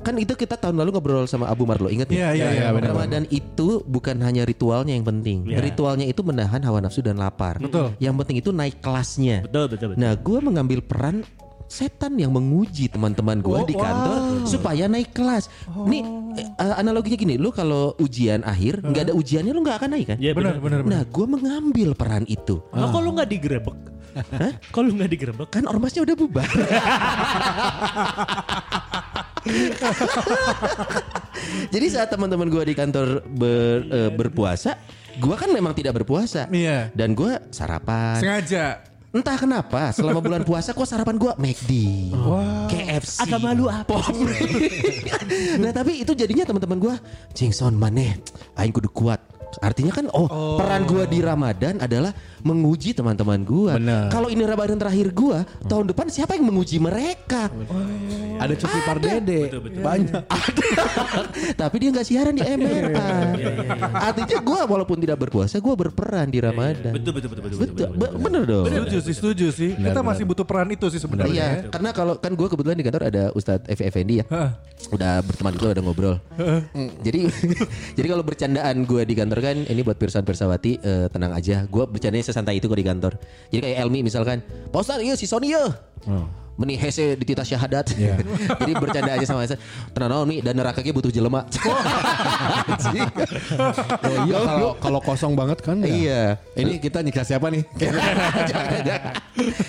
Kan 0.00 0.16
itu 0.16 0.32
kita 0.32 0.56
tahun 0.56 0.80
lalu 0.80 0.96
ngobrol 0.96 1.28
sama 1.28 1.44
Abu 1.52 1.68
Marlo, 1.68 1.92
ingat 1.92 2.08
Iya, 2.08 2.32
ya? 2.32 2.48
iya, 2.48 2.48
iya, 2.56 2.68
benar, 2.72 2.96
Ramadan 2.96 3.28
itu 3.28 3.84
bukan 3.84 4.16
hanya 4.24 4.48
ritualnya 4.48 4.96
yang 4.96 5.04
penting. 5.04 5.44
Iya. 5.44 5.60
Ritualnya 5.60 6.08
itu 6.08 6.24
menahan 6.24 6.64
hawa 6.64 6.80
nafsu 6.80 7.04
dan 7.04 7.20
lapar. 7.20 7.60
Betul. 7.60 7.92
Yang 8.00 8.14
penting 8.24 8.36
itu 8.40 8.50
naik 8.50 8.80
kelasnya. 8.80 9.44
betul 9.44 9.68
betul 9.68 9.86
betul. 9.92 10.00
Nah, 10.00 10.16
gue 10.16 10.38
mengambil 10.40 10.80
peran 10.80 11.20
setan 11.70 12.18
yang 12.18 12.34
menguji 12.34 12.90
teman-teman 12.90 13.38
gue 13.38 13.54
Oh, 13.54 13.62
di 13.62 13.72
kantor 13.72 14.42
supaya 14.42 14.84
naik 14.84 15.14
kelas. 15.14 15.46
Nih 15.86 16.02
eh, 16.34 16.74
analoginya 16.74 17.14
gini, 17.14 17.34
lu 17.36 17.48
kalau 17.50 17.94
ujian 17.96 18.42
akhir 18.42 18.82
nggak 18.82 19.02
ada 19.06 19.14
ujiannya 19.14 19.52
lu 19.54 19.62
nggak 19.62 19.78
akan 19.78 19.90
naik 19.94 20.06
kan? 20.10 20.18
Iya 20.18 20.34
Benar, 20.34 20.58
benar, 20.58 20.82
benar. 20.82 20.90
Nah, 20.90 21.02
gue 21.06 21.26
mengambil 21.28 21.94
peran 21.94 22.26
itu. 22.26 22.58
Nah, 22.70 22.90
kok 22.90 22.98
lu 22.98 23.14
nggak 23.14 23.30
digerebek? 23.30 23.78
Hah? 24.10 24.52
Kok 24.66 24.82
lu 24.82 24.90
nggak 24.98 25.06
digerebek? 25.08 25.48
Kan 25.48 25.64
ormasnya 25.64 26.02
udah 26.02 26.16
bubar. 26.18 26.42
Jadi 31.70 31.86
saat 31.88 32.10
teman-teman 32.10 32.46
gue 32.46 32.62
di 32.64 32.74
kantor 32.74 33.22
ber- 33.26 33.86
eh, 33.88 34.10
berpuasa, 34.10 34.76
gue 35.16 35.34
kan 35.34 35.48
memang 35.48 35.72
tidak 35.72 35.96
berpuasa. 35.96 36.50
Iya. 36.50 36.90
Dan 36.92 37.14
gue 37.14 37.38
sarapan. 37.48 38.18
Sengaja. 38.18 38.89
Entah 39.10 39.34
kenapa 39.34 39.90
selama 39.90 40.22
bulan 40.22 40.46
puasa 40.46 40.70
kok 40.70 40.86
sarapan 40.86 41.18
gue 41.18 41.32
McD, 41.34 41.72
KFC. 42.70 43.26
Agak 43.26 43.42
malu 43.42 43.66
apa? 43.66 44.06
nah 45.66 45.74
tapi 45.74 46.06
itu 46.06 46.14
jadinya 46.14 46.46
teman-teman 46.46 46.78
gue, 46.78 46.94
Jingson 47.34 47.74
maneh, 47.74 48.22
aing 48.54 48.70
kudu 48.70 48.86
kuat. 48.94 49.18
Artinya 49.58 49.90
kan 49.90 50.06
oh, 50.14 50.54
peran 50.54 50.86
gua 50.86 51.04
di 51.04 51.18
Ramadan 51.18 51.82
adalah 51.82 52.14
menguji 52.40 52.94
teman-teman 52.94 53.42
gua. 53.42 53.74
Bener. 53.74 54.06
Kalau 54.08 54.30
ini 54.30 54.46
Ramadan 54.46 54.78
terakhir 54.78 55.10
gua, 55.10 55.42
tahun 55.66 55.90
depan 55.90 56.06
siapa 56.06 56.38
yang 56.38 56.46
menguji 56.46 56.78
mereka? 56.78 57.50
Ada 58.38 58.54
cuti 58.54 58.78
pardede. 58.86 59.40
Banyak. 59.82 60.22
Tapi 61.60 61.76
dia 61.76 61.88
nggak 61.90 62.06
siaran 62.06 62.34
di 62.36 62.42
MRA. 62.46 63.10
Artinya 64.12 64.38
gua 64.40 64.60
walaupun 64.64 65.02
tidak 65.02 65.18
berpuasa, 65.18 65.58
gua 65.58 65.74
berperan 65.74 66.30
di 66.30 66.38
Ramadan. 66.38 66.94
Betul 66.94 67.12
betul 67.18 67.28
betul 67.34 67.42
betul. 67.44 67.58
Betul, 67.60 67.88
be- 67.98 68.14
bener 68.16 68.42
dong. 68.46 68.64
Setuju 68.70 68.98
sih, 69.02 69.14
setuju 69.14 69.46
sih. 69.50 69.70
kita 69.74 70.00
masih 70.00 70.24
butuh 70.24 70.46
peran 70.46 70.68
itu 70.70 70.86
sih 70.88 71.00
sebenarnya. 71.02 71.32
Iya, 71.32 71.48
karena 71.68 71.90
kalau 71.90 72.14
kan 72.16 72.32
gue 72.32 72.46
kebetulan 72.46 72.76
di 72.78 72.84
kantor 72.86 73.02
ada 73.10 73.22
Ustadz 73.34 73.66
Evi 73.66 73.82
Effendi 73.86 74.14
ya, 74.22 74.26
Heeh. 74.30 74.50
udah 74.94 75.20
berteman 75.24 75.52
itu 75.56 75.64
udah 75.66 75.82
ngobrol. 75.84 76.16
Mm, 76.38 76.90
jadi 77.02 77.20
jadi 77.96 78.06
kalau 78.06 78.24
bercandaan 78.24 78.76
gue 78.84 79.02
di 79.04 79.14
kantor 79.16 79.38
kan, 79.40 79.56
ini 79.66 79.80
buat 79.80 79.96
pirsan 79.96 80.22
pirsawati 80.22 80.72
eh, 80.80 81.06
tenang 81.10 81.32
aja, 81.34 81.64
gue 81.64 81.84
bercandanya 81.88 82.24
sesantai 82.24 82.60
itu 82.60 82.68
kok 82.70 82.78
di 82.78 82.86
kantor. 82.86 83.12
Jadi 83.50 83.60
kayak 83.64 83.76
Elmi 83.84 84.00
misalkan, 84.06 84.44
Pak 84.70 84.80
Ustadz 84.80 85.04
iya 85.04 85.14
si 85.16 85.26
Sony 85.28 85.52
ya. 85.52 85.64
Meni 86.60 86.76
hese 86.76 87.16
di 87.16 87.24
tita 87.24 87.40
syahadat. 87.40 87.88
Jadi 88.60 88.72
bercanda 88.76 89.16
aja 89.16 89.24
sama 89.24 89.48
saya. 89.48 89.56
Tenang 89.96 90.12
naon 90.12 90.28
Mi 90.28 90.44
dan 90.44 90.52
neraka 90.52 90.84
butuh 90.84 91.08
jelema. 91.08 91.48
Anjing. 92.68 93.08
Oh 94.10 94.16
iya 94.28 94.38
kalau 94.44 94.70
kalau 94.76 95.00
kosong 95.00 95.32
banget 95.32 95.64
kan 95.64 95.80
ya. 95.80 95.88
Iya. 95.88 96.22
Ini 96.60 96.76
kita 96.76 97.00
nikah 97.00 97.24
siapa 97.24 97.48
nih? 97.48 97.64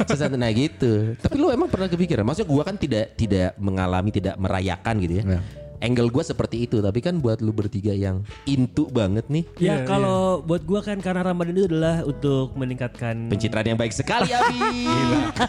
Sesantai 0.04 0.36
nah 0.36 0.52
gitu. 0.52 1.16
Tapi 1.16 1.36
lu 1.40 1.48
emang 1.48 1.72
pernah 1.72 1.88
kepikiran? 1.88 2.28
Maksudnya 2.28 2.50
gua 2.52 2.64
kan 2.68 2.76
tidak 2.76 3.16
tidak 3.16 3.56
mengalami, 3.56 4.12
tidak 4.12 4.36
merayakan 4.36 4.96
gitu 5.00 5.14
ya. 5.22 5.40
Ya. 5.40 5.42
Angle 5.82 6.14
gua 6.14 6.22
seperti 6.22 6.70
itu, 6.70 6.78
tapi 6.78 7.02
kan 7.02 7.18
buat 7.18 7.42
lu 7.42 7.50
bertiga 7.50 7.90
yang 7.90 8.22
intu 8.46 8.86
banget 8.88 9.26
nih. 9.28 9.44
Ya 9.58 9.82
kalau 9.82 10.40
buat 10.40 10.62
gua 10.62 10.86
kan 10.86 11.02
karena 11.02 11.26
Ramadan 11.26 11.58
itu 11.58 11.66
adalah 11.66 12.06
untuk 12.06 12.54
meningkatkan 12.54 13.28
Pencitraan 13.28 13.66
yang 13.66 13.80
baik 13.82 13.90
sekali 13.90 14.30
Abi. 14.38 14.86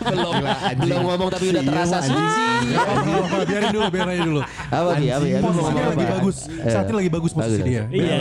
belum 0.09 0.35
belum 0.81 1.01
ngomong 1.05 1.29
tapi 1.29 1.53
udah 1.53 1.63
terasa 1.63 1.97
suci. 2.01 2.41
Oh, 2.73 3.45
biarin 3.45 3.71
dulu, 3.71 3.87
biarin 3.93 4.23
dulu. 4.25 4.41
Apa 4.73 4.91
Abi? 4.97 5.07
Mau 5.13 5.53
Posisinya 5.53 5.85
lagi 5.93 6.05
apa? 6.05 6.13
bagus. 6.17 6.37
Saat 6.65 6.85
ini 6.89 6.95
lagi 6.97 7.11
bagus 7.13 7.31
posisi 7.33 7.61
dia. 7.63 7.83
Iya. 7.93 8.17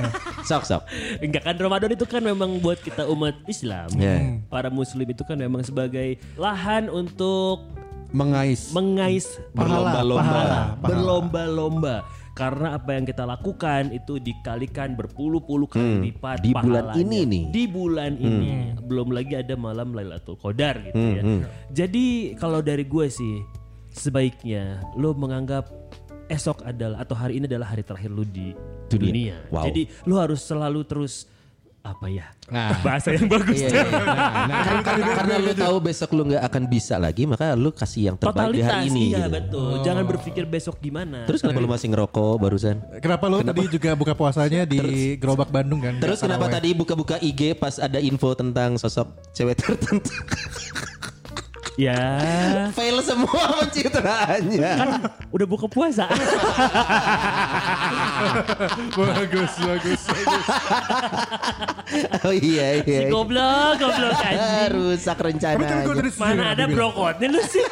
Sok 0.48 0.62
sok. 0.64 0.82
Enggak 1.20 1.42
kan 1.44 1.54
Ramadan 1.60 1.90
itu 1.92 2.04
kan 2.08 2.22
memang 2.24 2.56
buat 2.58 2.80
kita 2.80 3.04
umat 3.04 3.36
Islam. 3.44 3.88
Ya. 4.00 4.40
Para 4.48 4.72
muslim 4.72 5.04
itu 5.04 5.22
kan 5.28 5.36
memang 5.36 5.60
sebagai 5.60 6.16
lahan 6.34 6.88
untuk 6.88 7.60
Mengais. 8.10 8.74
mengais 8.74 9.26
Berlomba-lomba. 9.54 10.22
pahala, 10.22 10.60
berlomba-lomba. 10.82 11.96
Karena 12.30 12.78
apa 12.78 12.96
yang 12.96 13.04
kita 13.04 13.28
lakukan 13.28 13.92
itu 13.92 14.16
dikalikan 14.16 14.96
berpuluh-puluh 14.96 15.68
kali 15.68 16.08
lipat 16.08 16.40
di 16.40 16.56
bulan 16.56 16.94
pahalanya. 16.94 17.02
ini 17.04 17.20
nih. 17.28 17.42
Di 17.52 17.64
bulan 17.68 18.12
ini. 18.16 18.52
Belum 18.80 19.12
lagi 19.12 19.34
ada 19.36 19.54
malam 19.60 19.92
Lailatul 19.92 20.40
Qadar 20.40 20.80
gitu 20.88 20.96
ya. 20.96 21.22
Jadi 21.68 22.34
kalau 22.40 22.64
dari 22.64 22.88
gue 22.88 23.06
sih 23.12 23.44
sebaiknya 23.92 24.80
lo 24.96 25.12
menganggap 25.12 25.68
esok 26.30 26.62
adalah 26.62 27.02
atau 27.02 27.18
hari 27.18 27.42
ini 27.42 27.50
adalah 27.50 27.74
hari 27.74 27.82
terakhir 27.82 28.08
lu 28.08 28.22
di 28.22 28.54
Dunia. 28.90 29.06
dunia. 29.10 29.36
Wow. 29.50 29.66
Jadi 29.66 29.82
lu 30.06 30.14
harus 30.16 30.40
selalu 30.40 30.80
terus 30.86 31.26
apa 31.80 32.06
ya? 32.12 32.26
Nah. 32.52 32.76
Bahasa 32.86 33.16
yang 33.16 33.26
bagus. 33.26 33.56
Iya, 33.56 33.68
iya. 33.72 33.84
Karena, 33.88 34.82
karena, 34.84 35.06
karena 35.16 35.34
lu 35.40 35.52
tahu 35.56 35.76
besok 35.80 36.10
lu 36.12 36.22
nggak 36.28 36.44
akan 36.44 36.62
bisa 36.68 36.94
lagi, 37.00 37.24
maka 37.24 37.56
lu 37.56 37.72
kasih 37.72 38.12
yang 38.12 38.16
terbaik 38.20 38.52
di 38.52 38.60
Totalitas 38.60 38.68
hari 38.68 38.88
ini. 38.92 39.04
iya 39.12 39.26
gitu. 39.26 39.34
betul. 39.36 39.72
Jangan 39.84 40.04
berpikir 40.04 40.44
besok 40.44 40.76
gimana. 40.78 41.24
Terus 41.24 41.40
kenapa 41.40 41.58
lu 41.64 41.70
masih 41.70 41.88
ngerokok 41.92 42.34
barusan? 42.36 42.76
Kenapa 43.00 43.24
lo 43.32 43.38
tadi 43.40 43.62
juga 43.70 43.90
buka 43.96 44.12
puasanya 44.12 44.62
di 44.68 45.16
Gerobak 45.16 45.48
Bandung 45.48 45.80
kan? 45.80 45.96
Terus 45.98 46.20
kenapa 46.20 46.46
tadi 46.52 46.76
buka-buka 46.76 47.16
IG 47.18 47.56
pas 47.56 47.80
ada 47.80 47.98
info 47.98 48.32
tentang 48.36 48.76
sosok 48.76 49.08
cewek 49.32 49.56
tertentu? 49.56 50.12
ya 51.78 52.00
Fail 52.74 52.98
semua 53.00 53.42
pencitraannya. 53.64 54.72
kan 54.76 54.90
udah 55.30 55.46
buka 55.46 55.66
puasa. 55.70 56.06
bagus, 58.96 59.52
bagus, 59.60 60.00
bagus. 60.06 60.46
oh 62.26 62.34
iya 62.34 62.82
si 62.84 62.90
iya. 62.90 63.08
goblok, 63.10 63.80
goblok 63.80 64.18
anjing. 64.28 64.70
rusak 64.74 65.16
Tapi 65.18 65.64
kan 65.64 65.78
Mana 66.20 66.54
ada 66.54 66.64
brokotnya 66.68 67.26
lu 67.32 67.42
sih? 67.48 67.64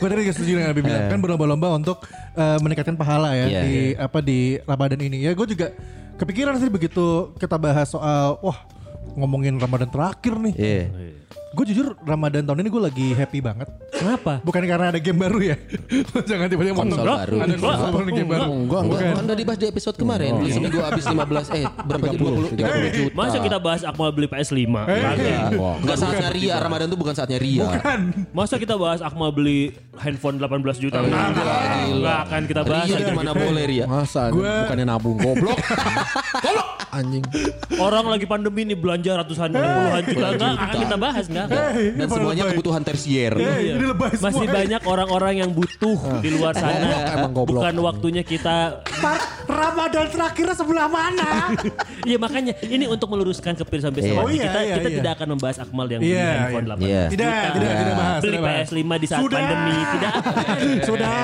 Gue 0.00 0.08
tadi 0.08 0.20
gak 0.26 0.34
setuju 0.36 0.52
dengan 0.58 0.70
Abi 0.72 0.82
bilang 0.82 1.06
kan 1.10 1.18
berlomba-lomba 1.20 1.68
untuk 1.76 1.98
eh, 2.34 2.58
meningkatkan 2.60 2.96
pahala 2.98 3.36
ya 3.36 3.46
Iya, 3.46 3.62
di 3.62 3.76
apa 3.94 4.18
di 4.24 4.58
Ramadan 4.64 5.00
ini. 5.04 5.22
Ya 5.22 5.36
gue 5.36 5.46
juga 5.46 5.72
kepikiran 6.18 6.56
sih 6.58 6.70
begitu 6.70 7.34
kita 7.38 7.58
bahas 7.58 7.90
soal 7.90 8.38
wah 8.40 8.58
ngomongin 9.14 9.58
Ramadan 9.60 9.90
terakhir 9.90 10.34
nih. 10.38 10.54
Iya. 10.56 10.84
Gue 11.54 11.64
jujur 11.70 11.94
Ramadan 12.02 12.42
tahun 12.42 12.66
ini 12.66 12.68
gue 12.68 12.82
lagi 12.82 13.06
happy 13.14 13.38
banget. 13.38 13.70
Kenapa? 13.94 14.42
Bukan 14.42 14.58
karena 14.66 14.90
ada 14.90 14.98
game 14.98 15.22
baru 15.22 15.38
ya. 15.38 15.56
Jangan 16.28 16.50
tiba-tiba 16.50 16.82
ngomong, 16.82 16.98
baru. 16.98 17.36
Ada 17.46 17.54
konsol 17.62 17.88
baru 17.94 18.04
nih 18.04 18.14
game 18.18 18.30
baru. 18.34 18.42
Enggak, 18.50 18.58
Enggak, 18.58 18.80
enggak. 18.82 19.14
kan 19.14 19.24
udah 19.24 19.36
dibahas 19.38 19.58
di 19.62 19.66
episode 19.70 19.96
kemarin. 19.96 20.30
Beli 20.42 20.50
seminggu 20.50 20.78
habis 20.82 21.04
15 21.06 21.54
eh 21.54 21.64
berapa 21.86 22.04
20 22.10 22.58
30 22.58 22.98
juta. 22.98 23.14
Masa 23.14 23.36
kita 23.38 23.58
bahas 23.62 23.82
Akmal 23.86 24.10
beli 24.10 24.26
PS5? 24.26 24.58
Eh. 24.58 24.66
Kagak. 24.98 25.50
Enggak 25.54 25.96
saatnya 26.02 26.28
ria, 26.34 26.54
Ramadan 26.58 26.86
tuh 26.90 26.98
bukan 26.98 27.14
saatnya 27.14 27.38
ria. 27.38 27.70
Masa 28.34 28.54
kita 28.58 28.74
bahas 28.74 28.98
Akmal 28.98 29.30
beli 29.30 29.78
handphone 29.94 30.42
18 30.42 30.82
juta? 30.82 30.98
Enggak, 31.06 31.22
enggak 31.86 32.18
akan 32.26 32.42
kita 32.50 32.62
bahas. 32.66 32.86
Ria 32.90 32.98
itu 32.98 33.12
mana 33.14 33.30
boleh 33.30 33.64
ria. 33.70 33.84
Masa 33.86 34.34
bukannya 34.34 34.84
nabung 34.90 35.22
goblok. 35.22 35.54
goblok 36.44 36.68
anjing. 36.94 37.24
Orang 37.74 38.06
lagi 38.06 38.24
pandemi 38.24 38.62
nih 38.62 38.78
belanja 38.78 39.18
ratusan 39.18 39.50
puluhan 39.50 40.02
juta 40.06 40.28
enggak 40.30 40.52
akan 40.54 40.76
kita 40.78 40.96
bahas 40.96 41.24
enggak. 41.26 41.43
Eh, 41.46 41.72
ini 41.90 41.98
Dan 41.98 42.08
semuanya 42.08 42.42
lebay. 42.42 42.52
kebutuhan 42.54 42.82
tersier. 42.82 43.32
Eh, 43.34 43.58
ini 43.72 43.84
lebay 43.84 44.12
semua. 44.12 44.26
Masih 44.30 44.46
banyak 44.48 44.82
orang-orang 44.84 45.34
yang 45.38 45.50
butuh 45.50 45.98
di 46.18 46.28
luar 46.30 46.52
sana. 46.52 46.88
Emang 47.12 47.32
goblok. 47.32 47.60
Bukan 47.60 47.74
waktunya 47.80 48.22
kita 48.22 48.80
Ramadan 49.44 50.06
terakhirnya 50.08 50.54
sebelah 50.54 50.86
mana? 50.86 51.30
Iya 52.04 52.20
makanya 52.20 52.52
ini 52.62 52.84
untuk 52.84 53.08
meluruskan 53.08 53.56
kepirsaan 53.56 53.88
Iya. 53.90 53.96
bersama 54.12 54.20
Oh, 54.20 54.28
iya, 54.28 54.44
kita 54.44 54.60
iya, 54.60 54.74
kita 54.76 54.88
iya. 54.88 54.96
tidak 55.00 55.12
akan 55.16 55.28
membahas 55.32 55.56
Akmal 55.58 55.86
yang 55.88 56.00
beli 56.00 56.12
Iya, 56.12 56.28
handphone 56.28 56.64
iya. 56.64 56.74
18 56.76 56.84
Iya. 56.84 57.02
Tidak, 57.08 57.24
juta. 57.24 57.54
tidak, 57.54 57.72
tidak 57.74 57.94
bahas. 57.94 58.20
Beli 58.20 58.28
tidak 58.30 58.44
bahas. 58.44 58.66
PS5 58.68 58.92
di 58.94 59.06
saat 59.06 59.20
Sudah. 59.20 59.38
pandemi 59.40 59.76
tidak. 59.88 60.12
Sudah. 60.84 61.14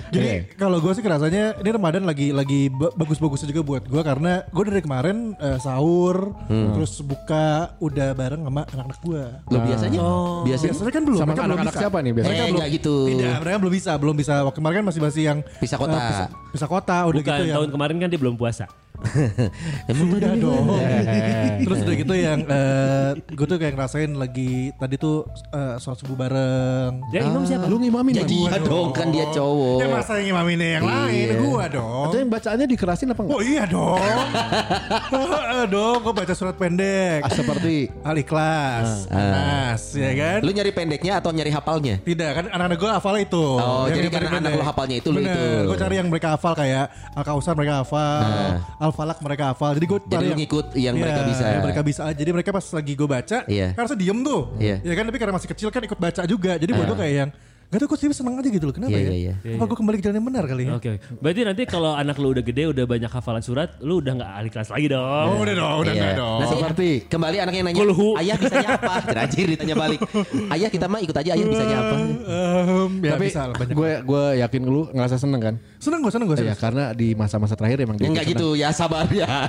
Jadi 0.11 0.27
kalau 0.53 0.77
gue 0.77 0.91
sih 0.91 0.99
kerasanya 0.99 1.55
ini 1.55 1.69
Ramadan 1.69 2.03
lagi 2.03 2.29
lagi 2.29 2.67
ba- 2.67 2.91
bagus-bagusnya 2.93 3.47
juga 3.47 3.61
buat 3.61 3.83
gue 3.83 4.01
karena 4.01 4.43
gue 4.45 4.63
dari 4.65 4.81
kemarin 4.81 5.17
eh, 5.35 5.57
sahur 5.57 6.35
terus 6.47 6.99
buka 6.99 7.47
udah 7.77 8.11
bareng 8.11 8.41
sama 8.41 8.61
anak-anak 8.67 8.99
gue. 8.99 9.23
Lo 9.47 9.57
biasanya? 9.61 9.99
Biasanya 10.43 10.71
Biasanya 10.71 10.91
kan 10.91 11.03
belum. 11.03 11.17
Sama 11.17 11.27
mereka 11.27 11.39
belum 11.39 11.49
anak-anak 11.49 11.73
bisa. 11.73 11.81
siapa 11.81 11.97
nih 11.97 12.11
biasanya? 12.13 12.35
Eh 12.37 12.49
enggak 12.51 12.69
gitu. 12.71 12.95
Tidak, 13.07 13.33
mereka 13.39 13.57
belum 13.57 13.73
bisa, 13.73 13.91
belum 13.95 14.15
bisa. 14.15 14.33
Waktu 14.41 14.57
kemarin 14.57 14.75
kan 14.77 14.85
masih 14.85 15.01
masih 15.01 15.21
yang 15.25 15.39
Pisah 15.57 15.77
kota. 15.77 15.93
eh, 15.93 16.03
pisah, 16.05 16.27
pisah 16.51 16.67
kota 16.67 16.97
udah 17.05 17.17
Bukan 17.17 17.31
gitu 17.31 17.43
ya. 17.43 17.53
tahun 17.55 17.69
kemarin 17.71 17.95
kan 17.97 18.07
dia 18.07 18.19
belum 18.19 18.35
puasa. 18.35 18.65
Emang 19.91 20.07
Udah 20.11 20.33
dong. 20.35 20.65
Terus 21.65 21.77
udah 21.81 21.95
gitu 21.95 22.13
yang 22.13 22.39
gue 23.27 23.45
tuh 23.45 23.57
kayak 23.57 23.73
ngerasain 23.73 24.11
lagi 24.13 24.71
tadi 24.75 24.95
tuh 24.95 25.25
eh, 25.51 25.75
sholat 25.77 25.97
subuh 25.99 26.15
bareng. 26.15 27.01
Ya 27.09 27.25
imam 27.25 27.43
siapa? 27.43 27.65
Lu 27.65 27.77
ngimamin 27.77 28.13
Ya 28.13 28.25
dia 28.25 28.57
dong 28.59 28.91
kan 28.91 29.09
dia 29.09 29.25
cowok. 29.29 29.77
Ya 29.79 29.87
masa 29.87 30.17
yang 30.17 30.37
imaminnya 30.37 30.69
yang 30.77 30.85
lain, 30.85 31.25
Iya. 31.27 31.35
gua 31.39 31.65
dong. 31.67 32.05
Atau 32.07 32.17
yang 32.19 32.29
bacaannya 32.29 32.67
dikerasin 32.67 33.07
apa 33.09 33.21
enggak? 33.21 33.35
Oh 33.35 33.41
iya 33.41 33.63
dong. 33.65 33.99
Heeh 35.11 35.63
dong, 35.67 35.97
gue 36.01 36.13
baca 36.13 36.33
surat 36.33 36.55
pendek. 36.55 37.21
Ah, 37.21 37.31
seperti 37.31 37.89
Al-Ikhlas, 38.01 39.07
Anas, 39.07 39.81
ya 39.93 40.11
kan? 40.13 40.39
Lu 40.41 40.51
nyari 40.51 40.71
pendeknya 40.71 41.19
atau 41.19 41.31
nyari 41.31 41.49
hafalnya? 41.49 41.95
Tidak 42.01 42.29
kan 42.31 42.45
anak-anak 42.49 42.77
gue 42.77 42.89
hafal 42.89 43.15
itu. 43.17 43.45
Oh, 43.57 43.85
Yang 43.87 43.95
jadi 43.97 44.07
karena 44.11 44.29
anak 44.39 44.51
lu 44.53 44.63
hafalnya 44.63 44.95
itu, 44.97 45.09
lu 45.09 45.19
Bener, 45.21 45.35
itu. 45.35 45.67
gue 45.67 45.77
cari 45.77 45.95
yang 45.97 46.07
mereka 46.07 46.27
hafal 46.35 46.53
kayak 46.53 46.85
Al-Kausar 47.13 47.53
mereka 47.53 47.83
hafal, 47.83 48.61
Al-Falak 48.91 49.17
mereka 49.23 49.43
hafal. 49.49 49.71
Jadi 49.73 49.85
gue 49.87 49.99
Jadi 50.03 50.25
lu 50.27 50.35
ngikut 50.37 50.65
yang 50.75 50.93
Iya, 50.93 51.01
mereka 51.01 51.21
bisa. 51.23 51.45
yang 51.47 51.63
mereka 51.63 51.81
bisa. 51.81 52.01
Jadi 52.11 52.29
mereka 52.29 52.49
pas 52.51 52.65
lagi 52.67 52.93
gue 52.93 53.07
baca, 53.07 53.37
Iya. 53.47 53.67
kan 53.71 53.79
harusnya 53.81 53.99
diem 53.99 54.19
tuh. 54.21 54.41
Iya. 54.59 54.75
Ya 54.83 54.93
kan, 54.93 55.03
tapi 55.07 55.17
karena 55.17 55.33
masih 55.33 55.49
kecil 55.49 55.67
kan 55.71 55.81
ikut 55.81 55.97
baca 55.97 56.21
juga. 56.27 56.51
Jadi 56.59 56.71
buat 56.71 56.85
gue 56.85 56.99
kayak 56.99 57.15
yang 57.15 57.31
Gak 57.71 57.79
tau 57.79 57.87
kok 57.87 57.97
sih 57.97 58.11
seneng 58.11 58.35
aja 58.35 58.45
gitu 58.45 58.65
loh. 58.65 58.75
Kenapa 58.75 58.91
Iya, 58.91 59.07
ya? 59.07 59.35
iya, 59.37 59.55
Apa 59.55 59.63
gue 59.63 59.77
kembali 59.79 59.95
ke 59.95 60.03
jalan 60.03 60.19
yang 60.19 60.27
benar 60.27 60.43
kali 60.43 60.67
ya? 60.67 60.75
Oke, 60.75 60.89
oke. 60.91 61.07
berarti 61.17 61.41
nanti 61.41 61.63
kalau 61.65 61.91
anak 61.93 62.19
lu 62.19 62.27
udah 62.29 62.43
gede, 62.43 62.67
udah 62.67 62.83
banyak 62.83 63.07
hafalan 63.07 63.39
surat, 63.39 63.79
lu 63.79 63.97
udah 63.97 64.11
nggak 64.13 64.31
ahli 64.33 64.49
kelas 64.49 64.69
lagi 64.69 64.87
dong. 64.87 65.25
Oh, 65.25 65.39
udah 65.39 65.55
dong, 65.55 65.75
udah 65.79 65.87
Iya. 65.89 66.01
enggak 66.03 66.15
dong. 66.17 66.37
Nanti 66.37 66.51
Seperti 66.53 66.89
kembali 67.07 67.37
anak 67.39 67.53
yang 67.53 67.65
nanya, 67.65 67.79
Kulhu. 67.81 68.09
ayah 68.17 68.35
bisanya 68.35 68.69
apa? 68.75 68.93
Terakhir 69.07 69.45
ditanya 69.47 69.75
balik. 69.77 69.99
Ayah 70.51 70.67
kita 70.67 70.85
mah 70.85 70.99
ikut 70.99 71.15
aja 71.15 71.29
ayah 71.31 71.45
bisanya 71.47 71.77
apa? 71.79 71.95
Ehm, 71.95 72.91
ya 72.99 73.11
tapi 73.13 73.25
bisa 73.25 73.41
lah 73.41 73.55
banyak. 73.55 73.71
gue 73.73 73.91
gue 74.03 74.23
yakin 74.41 74.61
lu 74.65 74.81
ngerasa 74.89 75.15
seneng 75.15 75.39
kan? 75.41 75.55
Seneng 75.79 75.99
gue, 76.01 76.11
seneng 76.11 76.27
gue. 76.27 76.37
Ya 76.37 76.53
karena 76.53 76.91
di 76.91 77.07
masa-masa 77.13 77.55
terakhir 77.55 77.79
emang 77.81 77.95
dia 77.95 78.11
Enggak 78.11 78.27
gitu, 78.27 78.51
ya 78.53 78.75
sabar 78.75 79.07
ya. 79.07 79.47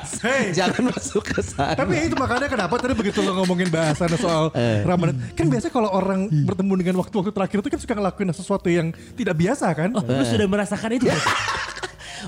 Jangan 0.55 0.95
masuk 0.95 1.27
ke 1.27 1.43
sana. 1.43 1.75
Tapi 1.75 2.07
itu 2.07 2.15
makanya 2.15 2.47
kenapa 2.47 2.79
tadi 2.79 2.95
begitu 2.95 3.19
lo 3.19 3.35
ngomongin 3.37 3.67
bahasan 3.67 4.15
soal 4.15 4.55
Eh. 4.55 4.87
Ramadan. 4.87 5.19
Kan 5.33 5.51
biasanya 5.51 5.73
kalau 5.73 5.91
orang 5.91 6.31
bertemu 6.31 6.73
dengan 6.79 6.95
waktu-waktu 6.99 7.35
terakhir 7.35 7.59
itu 7.59 7.67
kan 7.69 7.81
suka 7.81 7.95
ngelakuin 7.95 8.11
sesuatu 8.37 8.69
yang 8.69 8.93
tidak 9.17 9.35
biasa 9.37 9.73
kan? 9.73 9.91
Oh, 9.97 10.05
lu 10.05 10.25
sudah 10.29 10.47
merasakan 10.49 10.91
itu? 10.97 11.09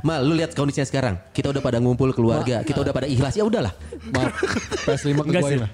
Mal, 0.00 0.20
lu 0.20 0.34
lihat 0.34 0.50
kondisinya 0.52 0.82
sekarang. 0.82 1.14
Kita 1.30 1.52
udah 1.52 1.60
pada 1.60 1.78
ngumpul 1.78 2.10
keluarga, 2.10 2.64
kita 2.64 2.80
udah 2.80 2.90
pada 2.90 3.06
ikhlas. 3.06 3.36
Ya 3.36 3.44
udahlah. 3.44 3.70
Maaf, 4.10 4.32
PS5 4.84 5.14
ke 5.14 5.22
Enggak 5.22 5.42
gue 5.42 5.50
sih. 5.50 5.58
lah. 5.60 5.70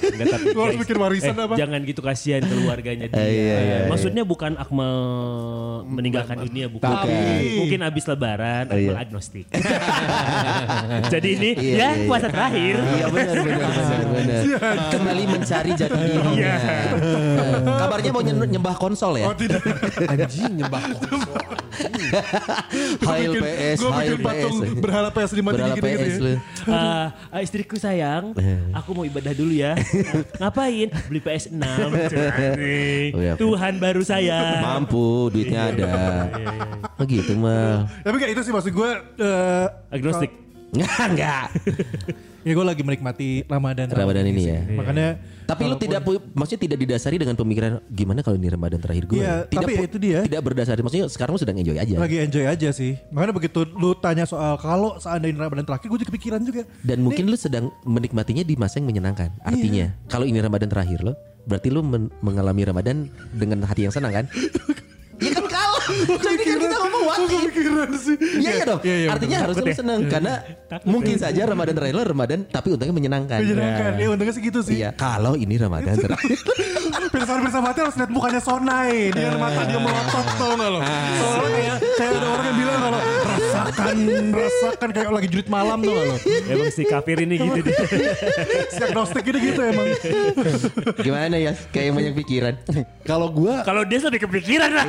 Enggak 0.00 0.26
tapi. 0.32 0.46
Lu 0.50 0.60
harus 0.62 0.76
bikin 0.80 0.96
warisan 0.96 1.34
eh, 1.34 1.44
apa? 1.44 1.54
Jangan 1.54 1.80
gitu 1.82 2.00
kasihan 2.00 2.42
keluarganya 2.42 3.06
dia. 3.06 3.18
Eh, 3.18 3.28
iya, 3.28 3.56
iya, 3.58 3.76
Maksudnya 3.86 4.22
bukan 4.22 4.56
Akmal 4.56 4.94
meninggalkan 5.84 6.40
dunia 6.40 6.66
bukan. 6.66 6.86
Tapi- 6.86 7.58
Mungkin 7.60 7.80
habis 7.82 8.04
lebaran 8.06 8.64
iya. 8.72 8.94
Akmal 8.94 8.96
agnostik. 9.02 9.46
Jadi 11.12 11.28
ini 11.34 11.50
Iya, 11.56 11.74
ya 11.76 11.88
iya, 11.92 12.06
puasa 12.06 12.28
terakhir. 12.28 12.74
Iya 12.76 13.06
benar 13.10 13.34
benar 13.36 13.60
benar 13.60 14.00
benar. 14.06 14.42
Kembali 14.90 15.22
mencari 15.28 15.70
jati 15.72 15.98
dirinya. 15.98 16.32
Iya. 16.34 16.54
Kabarnya 17.76 18.10
mau 18.10 18.22
nyembah 18.22 18.74
konsol 18.76 19.20
ya? 19.20 19.26
Oh 19.26 19.34
tidak. 19.34 19.60
Anjing 20.06 20.52
nyembah 20.56 20.82
Hail 23.02 23.32
PS, 23.36 23.78
Gua 23.78 23.90
Hail 23.94 24.14
bikin 24.14 24.24
patung 24.24 24.56
PS. 24.58 24.78
berhala 24.78 25.08
PS5 25.10 25.38
Berhala 25.38 25.74
tinggi 25.74 25.80
gitu 25.80 25.86
PS 25.86 26.00
ya. 26.08 26.18
lu. 26.18 26.32
Eh, 26.32 27.06
eh, 27.30 27.40
istriku 27.40 27.76
sayang, 27.76 28.24
aku 28.72 28.90
mau 28.92 29.04
ibadah 29.04 29.32
dulu 29.32 29.52
ya. 29.52 29.72
Ngapain? 30.40 30.88
Beli 31.06 31.20
PS6. 31.20 31.56
Oh, 31.56 31.90
iya. 33.22 33.32
Tuhan 33.36 33.72
baru 33.76 34.02
saya. 34.02 34.60
Mampu, 34.62 35.28
duitnya 35.28 35.70
ada. 35.70 35.92
Oh 36.94 37.04
gitu 37.04 37.36
mah. 37.36 37.84
Tapi 38.00 38.16
kayak 38.16 38.32
itu 38.32 38.42
sih 38.42 38.52
maksud 38.52 38.72
gue. 38.72 38.90
eh, 39.18 39.66
Agnostik. 39.90 40.45
Enggak, 40.74 41.06
enggak. 41.14 41.44
ya 42.46 42.52
gue 42.54 42.66
lagi 42.66 42.82
menikmati 42.82 43.28
Ramadan. 43.46 43.86
Ramadan 43.90 44.24
ini 44.26 44.40
sih. 44.42 44.52
ya. 44.54 44.60
Makanya. 44.74 45.08
Tapi 45.46 45.62
lu 45.62 45.78
tidak 45.78 46.02
maksudnya 46.34 46.62
tidak 46.66 46.78
didasari 46.82 47.16
dengan 47.22 47.38
pemikiran 47.38 47.78
gimana 47.86 48.18
kalau 48.18 48.34
ini 48.34 48.50
Ramadan 48.50 48.82
terakhir 48.82 49.06
gue. 49.06 49.22
Iya, 49.22 49.46
tidak 49.46 49.62
tapi 49.62 49.72
itu 49.86 49.98
dia. 50.02 50.18
Tidak 50.26 50.42
berdasari 50.42 50.80
maksudnya 50.82 51.06
sekarang 51.06 51.38
lu 51.38 51.40
sedang 51.40 51.56
enjoy 51.58 51.78
aja. 51.78 51.94
Lagi 51.94 52.16
enjoy 52.18 52.44
aja 52.50 52.68
sih. 52.74 52.98
Makanya 53.14 53.34
begitu 53.34 53.62
lu 53.62 53.94
tanya 53.94 54.26
soal 54.26 54.58
kalau 54.58 54.98
seandainya 54.98 55.46
Ramadan 55.46 55.62
terakhir 55.62 55.86
gue 55.86 55.98
juga 56.02 56.10
kepikiran 56.10 56.40
juga. 56.42 56.62
Dan 56.82 57.06
mungkin 57.06 57.30
lu 57.30 57.38
sedang 57.38 57.70
menikmatinya 57.86 58.42
di 58.42 58.54
masa 58.58 58.82
yang 58.82 58.90
menyenangkan. 58.90 59.30
Artinya, 59.46 59.94
kalau 60.10 60.26
ini 60.26 60.42
Ramadan 60.42 60.66
terakhir 60.66 60.98
lo, 61.06 61.14
berarti 61.46 61.70
lu 61.70 61.86
men- 61.86 62.10
mengalami 62.20 62.62
Ramadan 62.66 63.06
dengan 63.30 63.62
hati 63.62 63.86
yang 63.86 63.94
senang 63.94 64.10
kan? 64.10 64.26
Iya 66.26 66.34
kan 66.42 66.58
kita 66.58 66.76
ngomong 66.82 67.04
wakil. 67.06 67.38
Kepikiran 67.46 67.90
sih. 67.98 68.16
Iya 68.18 68.50
iya 68.50 68.64
dong. 68.66 68.80
Iya, 68.82 68.96
iya, 68.96 69.08
Artinya 69.12 69.36
harusnya 69.46 69.64
lu 69.64 69.74
senang 69.74 70.00
karena 70.10 70.32
mungkin 70.82 71.14
saja 71.16 71.40
Ramadan 71.46 71.74
terakhir 71.76 71.94
lo 71.94 72.02
Ramadan 72.04 72.38
tapi 72.46 72.66
untungnya 72.74 72.94
menyenangkan. 72.94 73.38
Menyenangkan. 73.42 73.90
Ya 73.98 74.06
untungnya 74.10 74.34
sih 74.34 74.42
gitu 74.42 74.60
sih. 74.62 74.74
Iya, 74.82 74.90
kalau 74.94 75.34
ini 75.38 75.54
Ramadan 75.56 75.94
terakhir. 76.04 76.38
Pirsa-pirsa 77.06 77.58
mati 77.62 77.78
harus 77.82 77.96
lihat 77.96 78.10
mukanya 78.12 78.40
Sonai 78.42 79.10
Dia 79.14 79.34
mata 79.38 79.62
dia 79.64 79.78
melotot 79.80 80.26
tau 80.36 80.52
gak 80.54 80.68
lo 80.68 80.78
Soalnya 80.82 81.48
kayak, 81.48 81.76
kayak 81.96 82.12
ada 82.12 82.26
orang 82.28 82.46
yang 82.46 82.56
bilang 82.58 82.78
kalau 82.78 83.00
Rasakan 83.26 83.96
Rasakan 84.36 84.88
kayak 84.92 85.10
lagi 85.14 85.28
jurit 85.30 85.48
malam 85.48 85.78
tuh 85.82 85.92
gak 85.96 86.04
lo 86.06 86.16
Emang 86.52 86.70
si 86.70 86.82
kafir 86.86 87.18
ini 87.22 87.34
gitu 87.40 87.58
dia. 87.62 87.78
Si 88.70 88.80
agnostik 88.82 89.24
ini 89.32 89.38
gitu 89.50 89.60
emang 89.64 89.86
Gimana 91.00 91.36
ya? 91.40 91.52
Kayak 91.70 91.90
banyak 91.96 92.14
pikiran. 92.22 92.54
Kalau 93.02 93.28
gue 93.32 93.54
Kalau 93.64 93.82
dia 93.86 93.98
lebih 94.02 94.20
kepikiran 94.28 94.70
lah. 94.70 94.86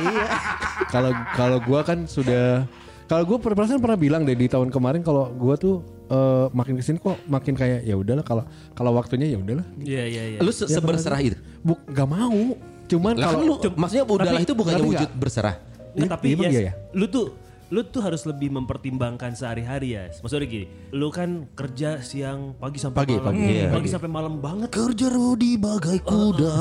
Kalau 0.88 1.10
kalau 1.32 1.58
gue 1.58 1.80
kan 1.82 1.98
sudah 2.04 2.64
kalau 3.04 3.24
gue 3.24 3.38
perasaan 3.38 3.80
pernah 3.80 3.96
bilang 3.96 4.22
deh 4.24 4.34
di 4.34 4.46
tahun 4.46 4.68
kemarin 4.68 5.00
kalau 5.00 5.28
gue 5.30 5.54
tuh 5.56 5.74
eh, 6.08 6.46
makin 6.50 6.76
ke 6.76 6.82
sini 6.82 6.98
kok 6.98 7.16
makin 7.24 7.52
kayak 7.52 7.80
ya 7.82 7.94
udahlah 7.94 8.20
kalau 8.20 8.44
kalau 8.72 8.92
waktunya 8.92 9.28
ya 9.28 9.38
udahlah 9.38 9.64
Iya 9.78 10.04
iya 10.04 10.22
iya. 10.34 10.38
Lu 10.40 10.52
se- 10.52 10.68
seberserah 10.68 11.18
itu. 11.18 11.36
bu 11.60 11.76
gak 11.86 12.04
mau 12.04 12.56
cuman 12.88 13.14
kan 13.14 13.36
kalau 13.36 13.44
lu 13.44 13.54
maksudnya 13.76 14.04
udahlah 14.04 14.40
itu 14.40 14.52
bukannya 14.52 14.80
tapi 14.80 14.90
wujud 14.90 15.10
berserah. 15.14 15.56
Tapi 15.98 16.26
Emang 16.32 16.52
ya, 16.52 16.60
ya? 16.68 16.72
lu 16.94 17.04
tuh 17.08 17.32
lu 17.68 17.84
tuh 17.84 18.00
harus 18.00 18.24
lebih 18.24 18.48
mempertimbangkan 18.48 19.36
sehari-hari 19.36 19.92
ya. 19.92 20.08
Maksudnya 20.18 20.48
gini, 20.48 20.66
lu 20.90 21.12
kan 21.12 21.44
kerja 21.52 22.00
siang 22.00 22.56
pagi 22.56 22.80
sampai 22.80 23.04
Pagi, 23.04 23.14
malam, 23.14 23.26
pagi, 23.28 23.38
Hmm, 23.38 23.52
iya. 23.52 23.68
pagi 23.68 23.88
sampai 23.88 24.08
malam 24.08 24.34
banget. 24.40 24.68
Kerja 24.72 25.06
Rudi 25.08 25.52
bagai 25.54 25.98
kuda. 26.00 26.56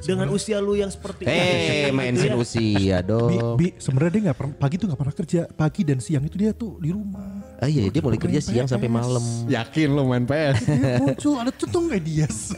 Dengan 0.00 0.32
usia 0.32 0.56
lu 0.58 0.72
yang 0.72 0.88
seperti 0.88 1.28
Eh, 1.28 1.92
mention 1.92 2.40
usia 2.40 3.04
Bi, 3.04 3.06
dong. 3.06 3.30
Bi 3.54 3.76
sebenarnya 3.76 4.10
dia 4.10 4.22
gak 4.32 4.38
pernah 4.38 4.54
Pagi 4.56 4.74
tuh 4.76 4.86
gak 4.88 4.98
pernah 4.98 5.14
kerja 5.14 5.40
Pagi 5.46 5.82
dan 5.84 5.98
siang 6.00 6.24
itu 6.24 6.36
dia 6.36 6.50
tuh 6.50 6.80
di 6.80 6.88
rumah 6.88 7.45
Ah 7.56 7.66
iya 7.66 7.88
dia 7.88 7.98
mulai 7.98 8.16
kerja 8.16 8.36
siang 8.38 8.66
sampai 8.66 8.86
malam. 8.86 9.22
Yakin 9.46 9.88
lo 9.90 10.04
main 10.04 10.22
PS? 10.22 10.60
muncul 10.98 11.34
ada 11.40 11.48
tutung 11.48 11.88
ideas. 11.88 12.52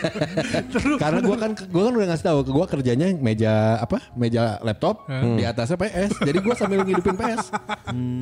Terus 0.72 0.96
Karena 0.96 1.20
gua 1.20 1.36
kan 1.38 1.50
gua 1.66 1.82
kan 1.84 1.92
udah 1.94 2.08
ngasih 2.10 2.24
tahu 2.24 2.38
gua 2.46 2.66
kerjanya 2.66 3.08
meja 3.14 3.52
apa? 3.78 4.04
Meja 4.12 4.60
laptop 4.60 5.08
di 5.08 5.42
atasnya 5.42 5.76
PS. 5.76 6.20
Jadi 6.20 6.38
gua 6.38 6.54
sambil 6.54 6.82
ngidupin 6.82 7.14
PS. 7.14 7.48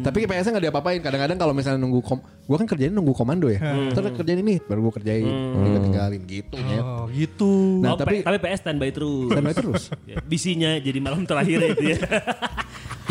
Tapi 0.03 0.19
PS-nya 0.25 0.51
nggak 0.53 0.65
diapa-apain. 0.69 1.01
Kadang-kadang 1.01 1.37
kalau 1.37 1.53
misalnya 1.53 1.79
nunggu 1.79 2.01
kom 2.01 2.19
gua 2.45 2.57
kan 2.57 2.67
kerjanya 2.67 2.95
nunggu 2.95 3.13
komando 3.13 3.47
ya. 3.47 3.59
Terus 3.91 4.15
kerjain 4.15 4.41
ini 4.41 4.63
baru 4.63 4.87
gua 4.87 4.95
kerjain. 4.95 5.27
Tinggal 5.27 5.83
tinggalin 5.83 6.23
gitu 6.25 6.57
ya. 6.57 6.81
Oh 6.83 7.05
gitu. 7.09 7.53
Nah, 7.83 7.95
oh, 7.95 7.99
tapi- 7.99 8.23
P- 8.23 8.25
tapi 8.25 8.39
PS 8.39 8.59
standby 8.63 8.91
terus. 8.91 9.29
Standby 9.29 9.55
terus. 9.55 9.85
Ya, 10.03 10.19
bisinya 10.21 10.77
jadi 10.77 10.99
malam 10.99 11.25
terakhir 11.25 11.73
itu 11.73 11.95
ya. 11.95 11.99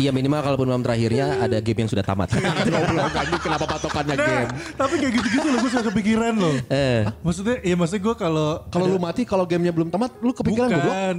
Iya 0.00 0.10
minimal 0.10 0.40
kalaupun 0.40 0.66
malam 0.68 0.80
terakhirnya 0.80 1.36
ada 1.42 1.60
game 1.60 1.84
yang 1.84 1.90
sudah 1.90 2.04
tamat. 2.04 2.32
Anjing 3.20 3.42
kenapa 3.42 3.64
patokannya 3.68 4.16
Nah, 4.16 4.24
game? 4.24 4.50
tapi 4.76 4.94
kayak 5.00 5.12
gitu-gitu 5.20 5.46
loh 5.48 5.58
gue 5.60 5.70
suka 5.72 5.84
kepikiran 5.92 6.34
loh. 6.36 6.54
eh, 6.72 7.00
Maksudnya, 7.20 7.56
ya 7.60 7.74
maksudnya 7.76 8.02
gue 8.08 8.14
kalau 8.16 8.48
Kalau 8.72 8.86
lu 8.88 8.98
mati 9.00 9.22
kalau 9.28 9.44
gamenya 9.44 9.72
belum 9.72 9.88
tamat 9.92 10.16
lu 10.20 10.32
kepikiran 10.32 10.68
bukan. 10.72 11.16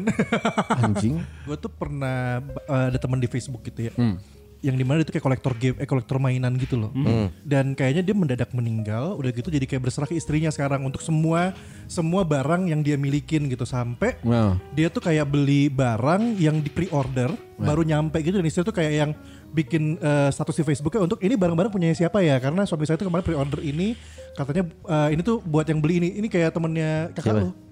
Anjing. 0.82 1.16
gue 1.48 1.56
tuh 1.58 1.72
pernah 1.72 2.42
uh, 2.66 2.86
ada 2.90 2.98
teman 2.98 3.22
di 3.22 3.30
Facebook 3.30 3.62
gitu 3.66 3.90
ya. 3.90 3.94
Hmm. 3.94 4.18
Yang 4.64 4.76
di 4.80 4.84
mana 4.88 4.96
dia 5.04 5.08
tuh 5.12 5.16
kayak 5.20 5.26
kolektor 5.28 5.54
game, 5.60 5.76
eh 5.76 5.88
kolektor 5.88 6.18
mainan 6.24 6.56
gitu 6.56 6.80
loh. 6.80 6.92
Hmm. 6.96 7.28
Dan 7.44 7.76
kayaknya 7.76 8.00
dia 8.00 8.16
mendadak 8.16 8.56
meninggal, 8.56 9.20
udah 9.20 9.30
gitu 9.36 9.52
jadi 9.52 9.68
kayak 9.68 9.84
berserah 9.84 10.08
ke 10.08 10.16
istrinya 10.16 10.48
sekarang 10.50 10.88
untuk 10.88 11.04
semua 11.04 11.52
semua 11.92 12.24
barang 12.24 12.72
yang 12.72 12.80
dia 12.80 12.96
milikin 12.96 13.52
gitu 13.52 13.68
sampai 13.68 14.16
Nah. 14.24 14.56
dia 14.72 14.88
tuh 14.88 15.04
kayak 15.04 15.28
beli 15.28 15.68
barang 15.68 16.40
yang 16.40 16.64
di 16.64 16.72
pre-order 16.72 17.36
baru 17.60 17.84
nyampe 17.84 18.20
gitu 18.24 18.40
dan 18.40 18.48
istri 18.48 18.64
tuh 18.66 18.76
kayak 18.76 18.94
yang 18.94 19.12
bikin 19.54 20.00
eh, 20.02 20.30
status 20.34 20.58
di 20.58 20.64
Facebooknya 20.66 21.06
untuk 21.06 21.20
ini 21.22 21.38
barang-barang 21.38 21.72
punya 21.72 21.94
siapa 21.94 22.20
ya 22.26 22.40
karena 22.42 22.66
suami 22.66 22.88
saya 22.90 22.98
tuh 22.98 23.08
kemarin 23.08 23.24
pre-order 23.24 23.62
ini 23.62 23.94
katanya 24.34 24.64
eh, 24.68 25.10
ini 25.14 25.22
tuh 25.22 25.40
buat 25.44 25.68
yang 25.70 25.80
beli 25.80 26.02
ini 26.02 26.10
ini 26.18 26.28
kayak 26.28 26.56
temennya 26.56 27.14
kakak 27.14 27.36
Siapa? 27.38 27.44
lo 27.46 27.63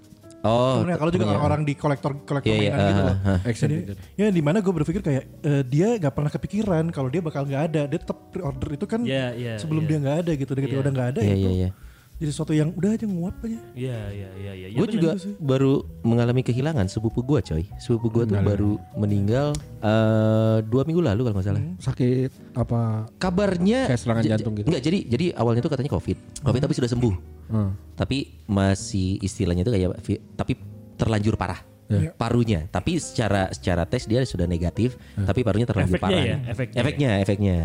oh, 0.42 0.74
Sebenarnya 0.78 0.98
kalau 0.98 1.10
juga 1.10 1.24
orang-orang 1.26 1.60
di 1.62 1.74
kolektor 1.74 2.12
kolektor 2.22 2.50
Iya, 2.50 2.58
iya, 2.58 2.70
mainan 2.70 2.88
gitu 2.88 3.02
ah, 3.02 3.06
loh. 3.06 3.16
ah. 3.24 3.38
Action 3.46 3.68
Jadi, 3.68 3.76
figure. 3.80 3.98
ya 4.14 4.26
di 4.28 4.42
mana 4.42 4.58
gue 4.58 4.72
berpikir 4.74 5.00
kayak 5.00 5.24
eh, 5.40 5.62
dia 5.64 5.88
nggak 5.96 6.12
pernah 6.12 6.30
kepikiran 6.30 6.84
kalau 6.90 7.08
dia 7.08 7.20
bakal 7.20 7.42
nggak 7.44 7.62
ada. 7.70 7.82
Dia 7.86 7.98
tetap 7.98 8.18
pre-order 8.28 8.68
itu 8.72 8.84
kan 8.84 9.00
Iya, 9.02 9.26
iya, 9.32 9.54
sebelum 9.56 9.82
iya. 9.84 9.88
dia 9.88 9.98
nggak 10.02 10.16
ada 10.26 10.32
gitu. 10.34 10.50
Dan 10.52 10.60
ketika 10.62 10.76
Iya. 10.76 10.84
udah 10.84 10.92
nggak 10.92 11.08
ada 11.14 11.20
Iya 11.20 11.34
itu 11.34 11.40
iya 11.40 11.50
iya. 11.54 11.70
Jadi 12.20 12.30
sesuatu 12.30 12.54
yang 12.54 12.70
udah 12.76 12.94
aja 12.94 13.06
nguap 13.08 13.34
aja. 13.42 13.58
Iya, 13.74 13.98
iya, 14.14 14.28
iya, 14.38 14.52
iya. 14.54 14.66
Ya, 14.70 14.78
Gue 14.78 14.86
juga 14.86 15.18
baru 15.42 15.82
mengalami 16.06 16.46
kehilangan 16.46 16.86
sepupu 16.86 17.24
gue 17.26 17.42
coy. 17.42 17.64
Sepupu 17.82 18.14
gue 18.14 18.24
tuh 18.30 18.38
baru 18.38 18.78
meninggal 18.94 19.50
eh, 19.82 20.58
dua 20.62 20.86
minggu 20.86 21.02
lalu 21.02 21.26
kalau 21.26 21.34
nggak 21.34 21.48
salah. 21.50 21.62
Sakit 21.82 22.30
apa? 22.54 23.10
Kabarnya 23.18 23.90
Kayak 23.90 24.00
serangan 24.00 24.22
jantung 24.22 24.54
gitu. 24.54 24.70
Enggak, 24.70 24.82
jadi 24.86 24.98
jadi 25.10 25.26
awalnya 25.34 25.66
tuh 25.66 25.72
katanya 25.74 25.90
COVID. 25.98 26.46
COVID 26.46 26.60
tapi 26.62 26.74
sudah 26.78 26.90
sembuh. 26.94 27.14
Hmm. 27.50 27.70
Tapi 27.98 28.18
masih 28.46 29.18
istilahnya 29.18 29.66
tuh 29.66 29.74
kayak 29.74 29.98
tapi 30.38 30.52
terlanjur 30.94 31.34
parah. 31.34 31.58
Parunya, 32.16 32.64
tapi 32.72 32.96
secara 32.96 33.52
secara 33.52 33.84
tes 33.84 34.08
dia 34.08 34.24
sudah 34.24 34.48
negatif, 34.48 34.96
tapi 35.12 35.44
parunya 35.44 35.68
terlanjur 35.68 36.00
Efeknya 36.00 36.08
parah. 36.08 36.24
ya, 36.24 36.36
efeknya. 36.48 36.78
efeknya, 36.80 37.10
efeknya. 37.20 37.56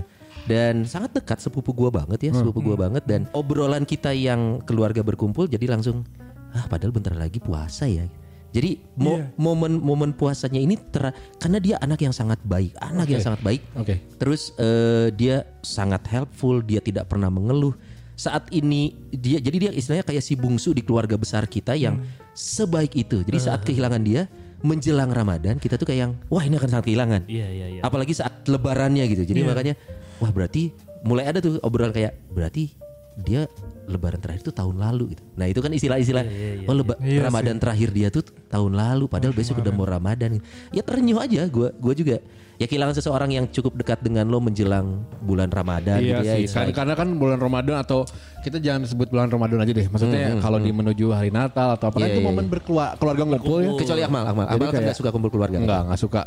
Dan 0.47 0.83
sangat 0.83 1.11
dekat 1.13 1.37
sepupu 1.37 1.71
gua 1.71 1.91
banget 1.93 2.19
ya, 2.23 2.31
sepupu 2.33 2.63
gua 2.63 2.77
banget 2.79 3.03
dan 3.03 3.27
obrolan 3.31 3.83
kita 3.83 4.09
yang 4.09 4.63
keluarga 4.63 4.99
berkumpul 5.01 5.43
jadi 5.45 5.67
langsung 5.67 6.07
ah 6.49 6.63
padahal 6.65 6.89
bentar 6.89 7.11
lagi 7.11 7.37
puasa 7.37 7.83
ya. 7.83 8.07
Jadi 8.47 8.79
mo- 8.95 9.19
Iya. 9.19 9.27
momen-momen 9.35 10.15
puasanya 10.15 10.57
ini 10.57 10.79
ter 10.79 11.11
karena 11.37 11.59
dia 11.59 11.75
anak 11.77 11.99
yang 11.99 12.15
sangat 12.15 12.39
baik, 12.41 12.73
anak 12.79 13.05
yang 13.05 13.19
sangat 13.21 13.43
baik. 13.43 13.59
Oke. 13.75 13.99
Terus 14.15 14.55
eh, 14.55 15.11
dia 15.11 15.43
sangat 15.59 16.07
helpful, 16.07 16.63
dia 16.63 16.79
tidak 16.79 17.05
pernah 17.05 17.27
mengeluh. 17.27 17.75
Saat 18.15 18.49
ini 18.49 18.95
dia 19.11 19.37
jadi 19.37 19.57
dia 19.59 19.71
istilahnya 19.71 20.01
kayak 20.01 20.23
si 20.23 20.33
bungsu 20.33 20.71
di 20.71 20.81
keluarga 20.81 21.19
besar 21.19 21.45
kita 21.45 21.75
yang 21.75 22.01
sebaik 22.33 22.95
itu. 22.95 23.21
Jadi 23.21 23.37
saat 23.37 23.61
kehilangan 23.61 24.01
dia 24.01 24.25
menjelang 24.59 25.09
Ramadan 25.09 25.57
kita 25.57 25.75
tuh 25.75 25.85
kayak 25.85 25.99
yang 25.99 26.11
wah 26.27 26.41
ini 26.41 26.55
akan 26.55 26.69
sangat 26.69 26.85
kehilangan. 26.85 27.21
Iya, 27.25 27.47
iya, 27.47 27.67
iya. 27.69 27.81
Apalagi 27.81 28.11
saat 28.11 28.41
lebarannya 28.43 29.05
gitu. 29.05 29.23
Jadi 29.23 29.39
makanya 29.43 29.73
wah 30.17 30.29
berarti 30.29 30.73
mulai 31.01 31.25
ada 31.25 31.37
tuh 31.37 31.61
obrolan 31.61 31.91
kayak 31.91 32.17
berarti 32.27 32.73
dia 33.17 33.49
lebaran 33.85 34.21
terakhir 34.21 34.41
tuh 34.43 34.53
tahun 34.53 34.77
lalu 34.77 35.17
gitu. 35.17 35.23
Nah, 35.33 35.45
itu 35.45 35.57
kan 35.57 35.71
istilah-istilah 35.71 36.23
oh 36.65 36.75
leba- 36.75 36.99
Iya 36.99 37.25
Ramadan 37.25 37.57
terakhir 37.57 37.89
dia 37.89 38.07
tuh 38.09 38.21
tahun 38.47 38.73
lalu 38.73 39.05
padahal 39.07 39.33
besok 39.33 39.57
udah 39.59 39.73
mau 39.73 39.85
Ramadan. 39.85 40.37
Ya 40.69 40.81
terenyuh 40.81 41.17
aja 41.17 41.45
gua 41.49 41.73
gua 41.73 41.93
juga 41.93 42.21
ya 42.57 42.65
kehilangan 42.65 42.93
seseorang 42.93 43.29
yang 43.29 43.45
cukup 43.47 43.73
dekat 43.75 44.01
dengan 44.01 44.25
lo 44.25 44.37
menjelang 44.37 44.85
bulan 45.19 45.47
Ramadan 45.47 46.01
Iya 46.01 46.17
gitu 46.19 46.23
ya. 46.23 46.33
sih, 46.35 46.45
like- 46.49 46.73
karena 46.73 46.93
kan 46.93 47.07
bulan 47.13 47.37
Ramadan 47.37 47.77
atau 47.77 48.01
kita 48.39 48.57
jangan 48.57 48.81
sebut 48.83 49.07
bulan 49.07 49.29
Ramadan 49.29 49.62
aja 49.62 49.71
deh. 49.71 49.86
Maksudnya 49.86 50.38
kalau 50.39 50.58
di 50.58 50.71
menuju 50.71 51.12
hari 51.12 51.29
Natal 51.29 51.77
atau 51.77 51.88
apa 51.88 51.97
Iya, 51.99 52.08
itu 52.10 52.19
iya, 52.19 52.25
momen 52.25 52.43
iya. 52.43 52.51
berkeluarga 52.51 52.95
keluarga 52.97 53.23
ngumpul 53.23 53.60
ya. 53.60 53.71
kecuali 53.77 54.01
Akmal, 54.01 54.23
Akmal, 54.23 54.45
Akmal 54.47 54.58
kan 54.63 54.73
kayak- 54.73 54.88
gak 54.88 54.97
suka 54.97 55.10
kumpul 55.13 55.29
keluarga. 55.29 55.58
Enggak, 55.58 55.82
enggak 55.86 55.99
suka. 55.99 56.21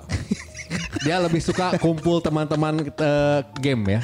Dia 1.00 1.16
lebih 1.18 1.40
suka 1.40 1.74
kumpul 1.76 2.18
teman-teman 2.18 2.74
eh, 2.84 3.40
game 3.58 3.82
ya. 3.90 4.00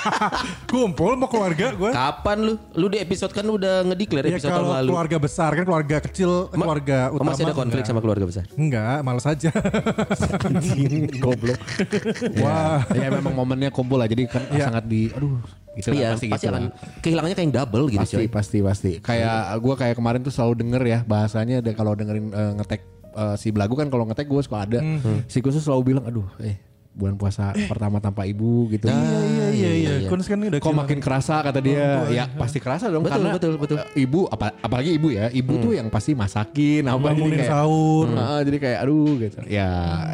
Kumpul 0.72 1.14
sama 1.14 1.26
keluarga 1.26 1.66
gue. 1.70 1.90
Kapan 1.90 2.38
lu? 2.42 2.54
Lu 2.72 2.86
di 2.86 2.98
episode 2.98 3.30
kan 3.30 3.44
udah 3.44 3.84
ngedeklar 3.84 4.24
Ya 4.24 4.34
episode 4.34 4.50
kalau 4.50 4.72
lalu. 4.72 4.90
keluarga 4.90 5.16
besar 5.18 5.50
kan 5.52 5.62
keluarga 5.62 5.96
kecil, 6.00 6.48
Ma- 6.48 6.64
keluarga 6.64 6.98
Oh, 7.06 7.16
utama. 7.16 7.28
masih 7.30 7.44
ada 7.44 7.54
konflik 7.54 7.76
enggak. 7.78 7.88
sama 7.88 8.00
keluarga 8.00 8.24
besar. 8.24 8.44
Enggak, 8.54 8.96
malas 9.02 9.24
aja. 9.24 9.50
Goblok. 11.22 11.60
Wah. 12.38 12.82
Ya 12.90 13.08
memang 13.08 13.34
momennya 13.34 13.70
kumpul 13.70 13.96
lah. 13.96 14.06
Jadi 14.06 14.26
kan 14.26 14.42
Iya. 14.48 14.64
sangat 14.68 14.84
di 14.86 15.08
aduh 15.08 15.38
gitu 15.72 15.88
lah, 15.88 15.96
Iya, 15.96 16.08
pasti, 16.12 16.26
pasti, 16.28 16.44
gitu 16.44 16.52
akan 16.52 16.62
lah. 16.62 16.72
kehilangannya 17.00 17.34
kayak 17.34 17.46
yang 17.46 17.54
double 17.54 17.84
gitu 17.88 18.00
Pasti, 18.02 18.16
coy. 18.18 18.26
pasti, 18.28 18.58
pasti. 18.60 18.90
Kayak 19.00 19.36
gue 19.56 19.74
kayak 19.74 19.94
kemarin 19.94 20.20
tuh 20.20 20.28
selalu 20.30 20.54
denger 20.58 20.82
ya 20.82 20.98
bahasanya 21.02 21.56
ada 21.58 21.70
kalau 21.72 21.92
dengerin 21.92 22.28
eh, 22.28 22.52
ngetek 22.56 22.80
eh, 23.12 23.34
si 23.36 23.48
Belagu 23.48 23.72
kan 23.72 23.86
kalau 23.86 24.04
ngetek 24.04 24.24
gue 24.24 24.40
suka 24.40 24.62
ada. 24.62 24.78
Si 25.26 25.38
Gus 25.38 25.54
tuh 25.54 25.64
selalu 25.64 25.82
bilang, 25.88 26.04
aduh, 26.04 26.26
eh 26.38 26.56
bulan 26.92 27.16
puasa 27.16 27.56
pertama 27.72 27.96
tanpa 27.98 28.22
ibu 28.22 28.68
gitu. 28.68 28.84
iya 28.84 29.00
iya 29.00 29.46
iya 29.48 29.70
iya. 29.72 29.92
iya. 29.96 30.08
Kunz 30.08 30.28
kan 30.28 30.36
udah 30.36 30.60
Kok 30.60 30.76
makin 30.76 31.00
kerasa 31.00 31.40
kata 31.40 31.56
dia 31.58 32.04
ya 32.06 32.28
pasti 32.30 32.60
kerasa 32.60 32.92
dong 32.92 33.00
Betul, 33.00 33.16
karena 33.16 33.32
betul, 33.32 33.52
betul. 33.56 33.76
eh, 33.80 34.04
ibu 34.04 34.28
apa 34.28 34.52
apalagi 34.58 34.92
ibu 34.92 35.08
ya 35.08 35.32
ibu 35.32 35.56
tuh 35.58 35.72
yang 35.72 35.88
pasti 35.88 36.12
masakin 36.12 36.84
apa 36.84 36.92
jadi 36.92 37.04
bangunin 37.08 37.38
kayak 37.38 37.48
sahur. 37.48 38.06
Ah, 38.12 38.40
jadi 38.40 38.56
kayak 38.60 38.78
aduh 38.84 39.08
gitu 39.18 39.36
ya 39.46 39.68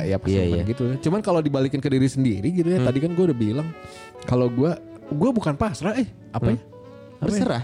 ya 0.06 0.16
pasti 0.16 0.38
Iya, 0.38 0.42
iya. 0.44 0.62
gitu 0.64 0.84
cuman 1.02 1.18
kalau 1.18 1.42
dibalikin 1.42 1.82
ke 1.82 1.88
diri 1.88 2.06
sendiri 2.06 2.46
gitu 2.52 2.68
ya 2.68 2.78
tadi 2.80 2.98
kan 3.00 3.10
gue 3.10 3.24
udah 3.26 3.34
bilang 3.36 3.68
kalau 4.22 4.46
gue 4.46 4.70
gue 5.10 5.30
bukan 5.32 5.58
pasrah 5.58 5.98
eh 5.98 6.06
apa 6.30 6.46
ya 6.48 6.58
Berserah. 7.18 7.62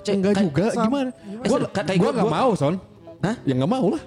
Coy, 0.00 0.12
enggak 0.14 0.32
kayak- 0.34 0.44
juga 0.46 0.64
gimana 0.74 1.10
Eh, 1.88 1.96
gue 1.96 2.10
gua- 2.12 2.28
mau 2.28 2.52
son 2.52 2.76
Hah? 3.20 3.40
ya 3.42 3.56
nggak 3.56 3.68
mau 3.70 3.88
lah 3.88 4.02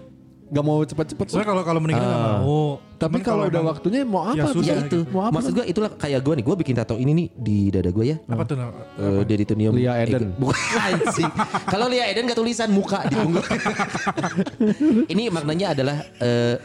nggak 0.54 0.62
mau 0.64 0.80
cepet-cepet 0.80 1.26
Soalnya 1.28 1.50
kalau 1.50 1.64
kalau 1.64 1.80
meninggal 1.82 2.06
nggak 2.06 2.22
mau. 2.40 2.78
tapi 2.94 3.18
kalau 3.20 3.44
udah 3.44 3.58
emang- 3.58 3.68
waktunya 3.68 4.00
mau 4.06 4.22
apa 4.24 4.38
Ya 4.38 4.46
sudah, 4.48 4.70
Ya 4.70 4.86
itu. 4.86 5.00
mau 5.10 5.22
apa 5.24 5.34
Maksud 5.34 5.52
gue 5.52 5.66
itulah 5.66 5.90
kayak 5.92 6.22
gue 6.22 6.34
nih. 6.38 6.46
Gue 6.46 6.56
bikin 6.56 6.74
tato 6.74 6.96
ini 6.96 7.12
nih 7.12 7.28
di 7.34 7.58
dada 7.68 7.90
gue 7.90 8.06
ya. 8.06 8.18
apa 8.24 8.44
tuh? 8.46 8.56
Eh, 8.96 9.22
Deditonium 9.26 9.74
Lia 9.74 9.98
Eden. 10.00 10.38
Bukan 10.38 10.56
anjing. 10.86 11.32
Kalau 11.66 11.90
Lia 11.90 12.06
Eden 12.06 12.30
gak 12.30 12.38
tulisan 12.38 12.70
muka 12.70 13.02
di 13.04 13.16
punggung. 13.18 13.44
Ini 15.10 15.30
maknanya 15.30 15.74
adalah 15.74 15.98
eh, 16.18 16.56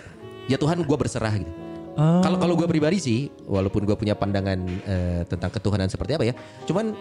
ya 0.47 0.57
Tuhan 0.57 0.81
gue 0.81 0.97
berserah 0.97 1.33
gitu. 1.35 1.53
Oh. 1.99 2.23
Kalau 2.23 2.39
kalau 2.39 2.55
gue 2.55 2.69
pribadi 2.69 2.99
sih, 2.99 3.19
walaupun 3.43 3.83
gue 3.83 3.97
punya 3.97 4.15
pandangan 4.15 4.55
eh, 4.87 5.23
tentang 5.27 5.51
ketuhanan 5.51 5.91
seperti 5.91 6.15
apa 6.15 6.25
ya, 6.25 6.35
cuman 6.63 6.95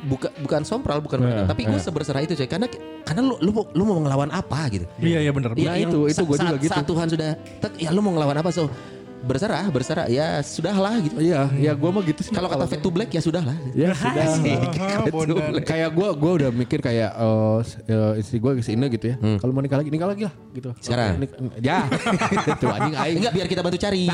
bukan 0.00 0.30
bukan 0.38 0.60
sompral, 0.62 0.98
bukan 0.98 1.18
Iya, 1.20 1.42
tapi 1.44 1.64
gue 1.64 1.76
seberserah 1.76 2.20
itu 2.20 2.34
coy, 2.34 2.46
karena 2.46 2.66
karena 3.02 3.20
lu 3.20 3.34
lu, 3.38 3.50
mau- 3.50 3.70
lu 3.72 3.82
mau 3.84 3.98
ngelawan 3.98 4.30
apa 4.30 4.68
gitu? 4.68 4.86
Iya 4.96 5.18
iya 5.20 5.30
benar. 5.30 5.52
Nah, 5.52 5.74
yang 5.74 5.90
itu- 5.90 6.06
itu 6.06 6.22
gua 6.22 6.36
juga 6.36 6.56
gitu. 6.56 6.70
Saat 6.70 6.84
Tuhan 6.84 7.06
sudah, 7.08 7.30
tek, 7.58 7.72
ya 7.76 7.90
lu 7.90 7.98
mau 7.98 8.12
ngelawan 8.12 8.38
apa 8.38 8.48
so 8.48 8.70
berserah, 9.18 9.66
berserah 9.66 10.06
ya 10.06 10.38
sudahlah 10.40 10.94
gitu. 11.02 11.18
iya 11.18 11.50
ya 11.52 11.74
gue 11.74 11.90
mah 11.90 12.06
gitu 12.06 12.22
sih 12.22 12.30
Kalau 12.30 12.46
kata 12.46 12.70
Fade 12.70 12.78
to 12.78 12.86
Black 12.88 13.10
ya 13.10 13.18
sudahlah. 13.18 13.50
ya 13.74 13.90
sudah 13.90 14.24
Ah, 14.24 15.10
bondan. 15.10 15.58
kayak 15.60 15.90
gue 15.98 16.08
gue 16.14 16.32
udah 16.38 16.50
mikir 16.54 16.78
kayak 16.78 17.10
eh, 17.12 17.58
eh, 17.88 18.12
istri 18.14 18.38
gue 18.38 18.54
ke 18.54 18.62
sini 18.62 18.86
gitu 18.86 19.10
ya 19.10 19.18
kalau 19.36 19.50
mau 19.50 19.58
nikah 19.58 19.74
lagi 19.76 19.90
nikah 19.90 20.06
lagi 20.06 20.22
lah 20.22 20.34
gitu 20.54 20.70
Sekarang? 20.78 21.18
Nik- 21.18 21.34
ya 21.58 21.90
tuh 22.62 22.70
anjing 22.70 22.94
aing 22.94 23.16
Enggak 23.18 23.32
biar 23.34 23.46
kita 23.48 23.60
bantu 23.60 23.78
cari. 23.80 24.06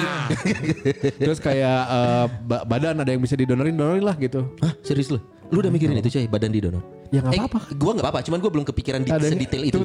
terus 1.15 1.39
kayak 1.39 1.81
eh, 1.85 2.25
ba- 2.43 2.65
badan 2.65 2.97
ada 2.97 3.11
yang 3.11 3.21
bisa 3.21 3.37
didonorin 3.37 3.75
donorin 3.75 4.05
lah 4.05 4.17
gitu 4.17 4.57
Hah 4.59 4.73
serius 4.81 5.13
lu? 5.13 5.21
Lu 5.53 5.61
udah 5.61 5.71
mikirin 5.71 6.01
itu 6.01 6.09
coy 6.09 6.25
badan 6.29 6.51
di 6.51 6.61
donor? 6.63 6.83
Ya, 7.13 7.21
nggak 7.21 7.47
apa-apa. 7.47 7.61
Gue 7.77 7.91
nggak 7.95 8.05
apa-apa, 8.05 8.21
cuman 8.27 8.39
gue 8.43 8.51
belum 8.51 8.65
kepikiran 8.67 9.01
di 9.05 9.11
ada 9.13 9.27
sedetail 9.29 9.63
itu. 9.63 9.79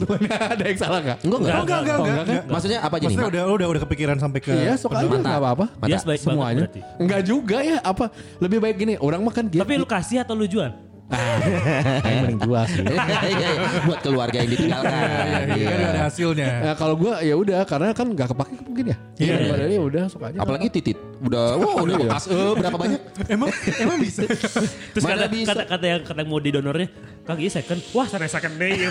Ada 0.56 0.64
yang 0.66 0.80
salah 0.80 1.00
nggak 1.04 1.18
Enggak 1.22 1.40
enggak. 1.40 1.54
Oh, 1.54 1.62
enggak 1.62 1.80
enggak 1.80 1.80
enggak. 1.80 1.98
enggak, 2.00 2.26
enggak. 2.26 2.44
Maksudnya 2.50 2.80
apa 2.80 2.96
aja 2.96 2.96
nih? 2.98 3.06
Maksudnya 3.06 3.28
Mak? 3.28 3.34
udah 3.36 3.44
udah 3.54 3.68
udah 3.70 3.82
kepikiran 3.86 4.18
sampai 4.18 4.40
ke 4.42 4.52
Iya 4.56 4.74
sok 4.80 4.92
aja 4.96 5.06
Mata. 5.06 5.20
nggak 5.22 5.38
apa-apa 5.38 5.66
Mata. 5.78 5.88
Dia 5.88 5.98
sebaik 6.00 6.22
banget 6.24 6.34
semuanya. 6.34 6.64
Enggak 6.98 7.22
juga 7.28 7.58
ya 7.62 7.78
apa 7.84 8.06
lebih 8.40 8.58
baik 8.58 8.76
gini 8.80 8.94
orang 8.98 9.22
makan 9.22 9.44
gitu 9.52 9.62
Tapi 9.62 9.74
lu 9.78 9.86
kasih 9.86 10.18
atau 10.26 10.34
lu 10.34 10.48
jual? 10.50 10.72
Kayak 11.10 12.18
mending 12.24 12.40
jual 12.46 12.64
sih. 12.70 12.84
Iya, 12.90 13.50
iya. 13.50 13.50
Buat 13.84 14.00
keluarga 14.02 14.38
yang 14.42 14.50
ditinggalkan. 14.50 14.94
Iya, 14.94 15.56
Iya. 15.58 15.68
kan 15.70 15.80
ada 15.90 16.02
hasilnya. 16.06 16.48
Nah, 16.62 16.74
kalau 16.78 16.96
gue 16.98 17.12
ya 17.26 17.36
udah 17.36 17.60
karena 17.66 17.90
kan 17.94 18.08
nggak 18.10 18.28
kepake 18.34 18.54
mungkin 18.62 18.86
ya. 18.94 18.98
Iya. 19.18 19.34
Daripada 19.36 19.64
ya 19.66 19.82
udah 19.82 20.04
sok 20.08 20.22
aja. 20.30 20.38
Apalagi 20.38 20.68
titit. 20.70 20.98
Udah, 21.20 21.60
wow, 21.60 21.84
udah 21.84 21.96
bekas. 22.00 22.24
Eh, 22.30 22.54
berapa 22.56 22.78
banyak? 22.78 23.02
Emang 23.28 23.50
emang 23.76 23.98
bisa. 24.00 24.24
Terus 24.24 25.04
kata, 25.04 25.26
bisa? 25.28 25.52
kata 25.52 25.64
kata 25.68 25.86
yang 25.86 26.02
kata 26.06 26.20
yang 26.24 26.30
mau 26.32 26.40
di 26.40 26.52
donornya, 26.54 26.88
Kang 27.28 27.38
iya 27.38 27.52
second. 27.52 27.80
Wah, 27.92 28.08
sana 28.08 28.30
second 28.30 28.56
deh. 28.56 28.72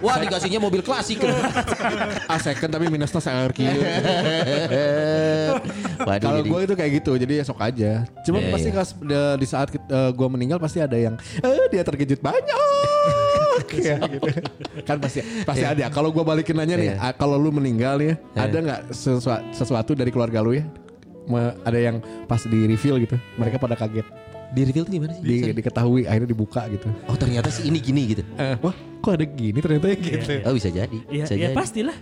Wah, 0.00 0.16
dikasihnya 0.18 0.58
mobil 0.58 0.82
klasik. 0.82 1.22
A 2.26 2.36
second 2.46 2.70
tapi 2.72 2.90
minusnya 2.90 3.20
saya 3.22 3.46
kieu. 3.54 3.70
Waduh, 6.02 6.24
Kalau 6.26 6.40
gue 6.42 6.60
itu 6.66 6.74
kayak 6.74 6.92
gitu, 7.02 7.12
jadi 7.14 7.32
ya 7.40 7.44
sok 7.46 7.60
aja. 7.62 8.02
Cuma 8.26 8.40
Iya, 8.40 8.50
pasti 8.70 8.72
iya. 8.72 8.78
kas, 8.78 8.90
de- 8.96 9.36
di 9.36 9.46
saat 9.46 9.68
gue 10.10 10.28
meninggal 10.28 10.56
pasti 10.56 10.78
ada 10.78 10.94
yang, 10.94 11.14
eh 11.36 11.66
dia 11.68 11.82
terkejut 11.82 12.18
banyak. 12.18 12.58
ya, 13.76 13.98
gitu. 14.00 14.30
Kan 14.82 14.98
pasti 14.98 15.20
pasti 15.42 15.62
ada. 15.62 15.86
Kalau 15.88 16.08
gue 16.08 16.22
balikin 16.22 16.54
nanya 16.54 16.74
nih, 16.74 16.88
Iya. 16.92 16.96
ah, 17.00 17.12
kalau 17.12 17.36
lu 17.36 17.50
meninggal 17.50 17.98
ya, 17.98 18.14
ada 18.32 18.56
nggak 18.56 18.80
sesua- 18.90 19.44
sesuatu 19.50 19.92
dari 19.92 20.08
keluarga 20.08 20.40
lu 20.40 20.54
ya? 20.54 20.64
Me- 21.26 21.54
ada 21.60 21.78
yang 21.78 21.96
pas 22.24 22.40
di 22.40 22.66
reveal 22.66 22.98
gitu, 22.98 23.14
mereka 23.36 23.56
pada 23.56 23.74
kaget, 23.74 24.02
Di 24.50 24.64
reveal 24.64 24.82
tuh 24.82 24.92
gimana 24.92 25.12
sih? 25.14 25.22
di, 25.22 25.36
diketahui, 25.52 26.02
akhirnya 26.02 26.26
dibuka 26.26 26.66
gitu. 26.66 26.90
Oh 27.06 27.14
ternyata 27.14 27.46
si 27.48 27.66
ini 27.66 27.78
gini 27.78 28.02
gitu. 28.08 28.22
Eh, 28.34 28.58
wah, 28.58 28.74
kok 28.98 29.14
ada 29.14 29.22
gini 29.22 29.58
ternyata 29.58 29.86
ya 29.86 29.96
gitu. 29.96 30.26
Oh 30.42 30.50
bisa 30.50 30.68
jadi. 30.68 30.98
Ya, 31.06 31.22
bisa 31.22 31.34
ya 31.34 31.48
jadi. 31.50 31.54
pastilah. 31.54 31.94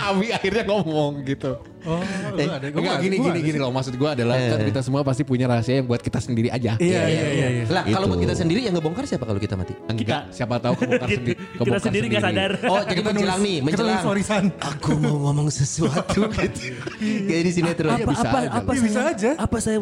Abi 0.00 0.28
akhirnya 0.34 0.64
ngomong 0.66 1.22
gitu. 1.26 1.52
Oh, 1.84 2.00
lu 2.32 2.48
ada. 2.48 2.64
Enggak 2.72 2.96
gini 3.04 3.16
gini 3.20 3.38
gini 3.44 3.58
loh 3.60 3.68
maksud 3.68 4.00
gue 4.00 4.08
adalah 4.08 4.40
kan 4.40 4.64
kita 4.64 4.80
semua 4.80 5.04
pasti 5.04 5.20
punya 5.20 5.44
rahasia 5.44 5.84
yang 5.84 5.86
buat 5.86 6.00
kita 6.00 6.16
sendiri 6.16 6.48
aja. 6.48 6.80
Iya, 6.80 7.02
iya, 7.04 7.26
iya, 7.28 7.48
iya. 7.60 7.64
Lah 7.68 7.84
kalau 7.84 8.08
buat 8.08 8.20
kita 8.24 8.34
sendiri 8.34 8.64
yang 8.64 8.72
ngebongkar 8.72 9.04
siapa 9.04 9.28
kalau 9.28 9.36
kita 9.36 9.54
mati? 9.54 9.76
Enggak, 9.92 10.32
siapa 10.32 10.56
tahu 10.56 10.74
kebongkar 10.80 11.08
Kita, 11.12 11.20
sendiri. 11.20 11.34
kita 11.36 11.58
kebongkar 11.60 11.82
sendiri 11.84 12.04
nggak 12.08 12.24
sadar. 12.24 12.50
Oh 12.64 12.80
jadi 12.88 13.02
menjelang 13.04 13.40
nih, 13.44 13.56
Kita 13.60 13.82
menjelang. 13.84 14.44
Aku 14.64 14.90
mau 14.96 15.16
ngomong 15.28 15.48
sesuatu 15.52 16.20
gitu. 16.32 16.72
Kayak 17.28 17.42
di 17.44 17.52
sinetron. 17.52 17.92
apa, 17.92 18.08
bisa 18.08 18.28
apa, 18.32 18.38
aja 18.40 18.48
apa, 18.48 18.70
lah. 18.72 18.80
Bisa 18.80 19.00
sayang? 19.00 19.12
aja. 19.12 19.30
Apa 19.36 19.56
saya 19.60 19.78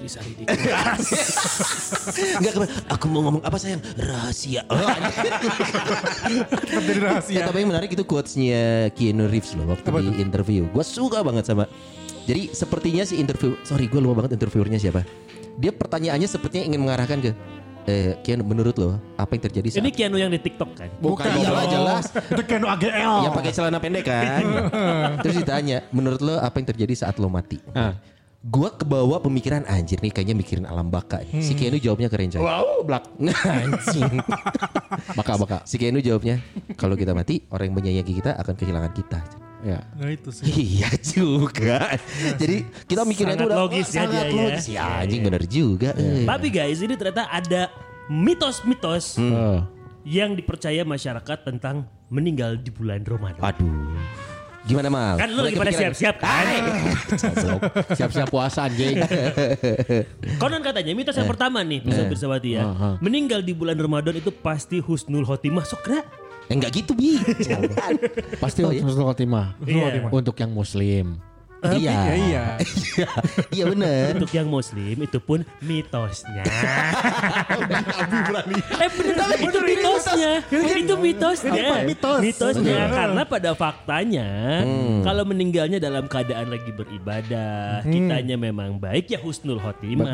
di 0.00 0.08
kelas. 0.46 1.04
Enggak 2.40 2.52
kemarin. 2.56 2.72
Aku 2.88 3.04
mau 3.06 3.20
ngomong 3.22 3.42
apa 3.44 3.56
sayang? 3.56 3.80
Rahasia. 3.94 4.62
Oh. 4.66 4.78
Tetap 4.80 6.82
jadi 6.82 6.96
Ya, 6.96 7.04
rahasia. 7.04 7.40
tapi 7.44 7.56
yang 7.60 7.70
menarik 7.70 7.90
itu 7.90 8.02
quotes-nya 8.02 8.88
Keanu 8.92 9.28
Reeves 9.28 9.52
loh 9.54 9.68
waktu 9.68 9.86
Apa 9.86 9.98
di 10.00 10.10
interview. 10.18 10.64
Gue 10.68 10.82
suka 10.82 11.20
banget 11.20 11.44
sama. 11.44 11.68
Jadi 12.24 12.50
sepertinya 12.50 13.02
si 13.02 13.18
interview, 13.18 13.54
sorry 13.62 13.86
gue 13.86 13.98
lupa 13.98 14.22
banget 14.22 14.38
interviewernya 14.38 14.78
siapa. 14.78 15.02
Dia 15.56 15.74
pertanyaannya 15.74 16.24
sepertinya 16.24 16.64
ingin 16.64 16.80
mengarahkan 16.80 17.18
ke, 17.20 17.30
eh 17.84 18.14
Keanu 18.22 18.46
menurut 18.46 18.76
lo 18.76 18.96
apa 19.16 19.34
yang 19.34 19.42
terjadi 19.42 19.66
saat 19.68 19.82
Ini 19.82 19.90
Keanu 19.90 20.16
yang 20.16 20.30
di 20.30 20.38
TikTok 20.38 20.70
kan? 20.72 20.88
Bukan, 20.96 21.26
Iyalah 21.26 21.64
dong. 21.66 21.72
jelas. 21.74 22.04
Itu 22.12 22.42
Keno 22.46 22.66
AGL. 22.70 23.14
Yang 23.26 23.32
pakai 23.34 23.52
celana 23.52 23.78
pendek 23.82 24.04
kan. 24.06 24.42
Terus 25.24 25.34
ditanya, 25.36 25.84
menurut 25.90 26.20
lo 26.20 26.38
apa 26.38 26.54
yang 26.56 26.68
terjadi 26.70 26.92
saat 26.94 27.18
lo 27.18 27.28
mati? 27.28 27.58
Ah. 27.74 27.96
Gua 28.40 28.72
kebawa 28.72 29.20
pemikiran 29.20 29.68
anjir 29.68 30.00
nih 30.00 30.08
kayaknya 30.08 30.32
mikirin 30.32 30.64
alam 30.64 30.88
baka. 30.88 31.20
nih. 31.20 31.44
Si 31.44 31.52
Keanu 31.52 31.76
jawabnya 31.76 32.08
keren 32.08 32.32
coy. 32.32 32.40
Wow, 32.40 32.80
blak. 32.82 33.04
Anjing. 33.44 34.16
Baka 35.12 35.32
baka. 35.36 35.56
Si 35.62 35.76
Keanu 35.76 36.00
jawabnya, 36.00 36.40
kalau 36.74 36.96
kita 36.96 37.12
mati 37.12 37.44
orang 37.48 37.68
yang 37.68 37.76
menyayangi 37.76 38.14
kita 38.16 38.32
akan 38.34 38.54
kehilangan 38.56 38.92
kita. 38.96 39.20
Ya. 39.60 39.84
Nah 39.92 40.08
itu 40.08 40.32
sih. 40.32 40.48
Iya 40.48 40.88
juga. 41.04 42.00
Jadi 42.40 42.64
kita 42.88 43.04
mikirnya 43.04 43.36
itu 43.36 43.44
udah 43.44 43.60
logis 43.60 43.86
oh, 43.86 43.92
ya 43.92 44.00
sangat 44.00 44.24
dia 44.24 44.24
ya. 44.24 44.40
logis. 44.40 44.64
Ya 44.66 44.84
anjing 45.04 45.20
bener 45.20 45.42
juga. 45.44 45.90
eh. 46.00 46.24
Tapi 46.24 46.48
guys, 46.48 46.80
ini 46.80 46.94
ternyata 46.96 47.28
ada 47.28 47.68
mitos-mitos 48.08 49.20
Oh. 49.20 49.60
yang 50.02 50.32
dipercaya 50.32 50.80
masyarakat 50.80 51.38
tentang 51.44 51.84
meninggal 52.08 52.56
di 52.56 52.72
bulan 52.72 53.04
Ramadan. 53.04 53.44
Aduh. 53.44 54.00
Gimana 54.70 54.88
mal? 54.88 55.14
Kan 55.18 55.28
lu 55.34 55.42
lagi 55.42 55.58
pada 55.58 55.74
siap-siap 55.74 56.16
kan? 56.22 56.44
Siap-siap 57.90 58.28
puasa 58.30 58.70
anjing. 58.70 59.02
Konon 60.38 60.62
katanya 60.62 60.94
mitos 60.94 61.18
yang 61.18 61.26
pertama 61.26 61.66
nih, 61.66 61.82
bisa 61.82 62.06
bersawati 62.06 62.54
ya. 62.54 62.70
Meninggal 63.02 63.42
di 63.42 63.50
bulan 63.50 63.74
Ramadan 63.74 64.14
itu 64.14 64.30
pasti 64.30 64.78
husnul 64.78 65.26
khotimah. 65.26 65.66
Sok 65.66 65.80
kena. 65.82 66.02
Eh, 66.50 66.58
enggak 66.58 66.82
gitu 66.82 66.98
bi. 66.98 67.14
Pasti 68.42 68.66
Oh, 68.66 68.74
iya? 68.74 68.82
husnul 68.82 69.06
khotimah. 69.06 69.54
Iya. 69.62 70.10
Untuk 70.10 70.34
yang 70.34 70.50
muslim. 70.50 71.14
Iya. 71.60 71.76
Iya, 71.76 72.12
iya. 72.18 72.44
Iya 73.52 73.64
bener. 73.70 74.16
Untuk 74.16 74.32
yang 74.34 74.48
muslim 74.48 74.96
itu 74.98 75.18
pun 75.22 75.44
mitosnya. 75.62 76.44
eh 78.80 78.90
bener, 78.90 79.16
itu 79.38 79.60
mitosnya. 79.62 80.32
Itu 80.50 80.94
mitosnya. 80.98 81.84
Mitos. 81.86 82.20
Mitosnya 82.20 82.90
karena 82.90 83.22
pada 83.24 83.50
faktanya 83.54 84.28
kalau 85.04 85.24
meninggalnya 85.28 85.78
dalam 85.78 86.08
keadaan 86.10 86.50
lagi 86.50 86.70
beribadah, 86.74 87.84
kitanya 87.84 88.36
memang 88.40 88.80
baik 88.80 89.12
ya 89.12 89.18
husnul 89.20 89.60
khotimah. 89.60 90.12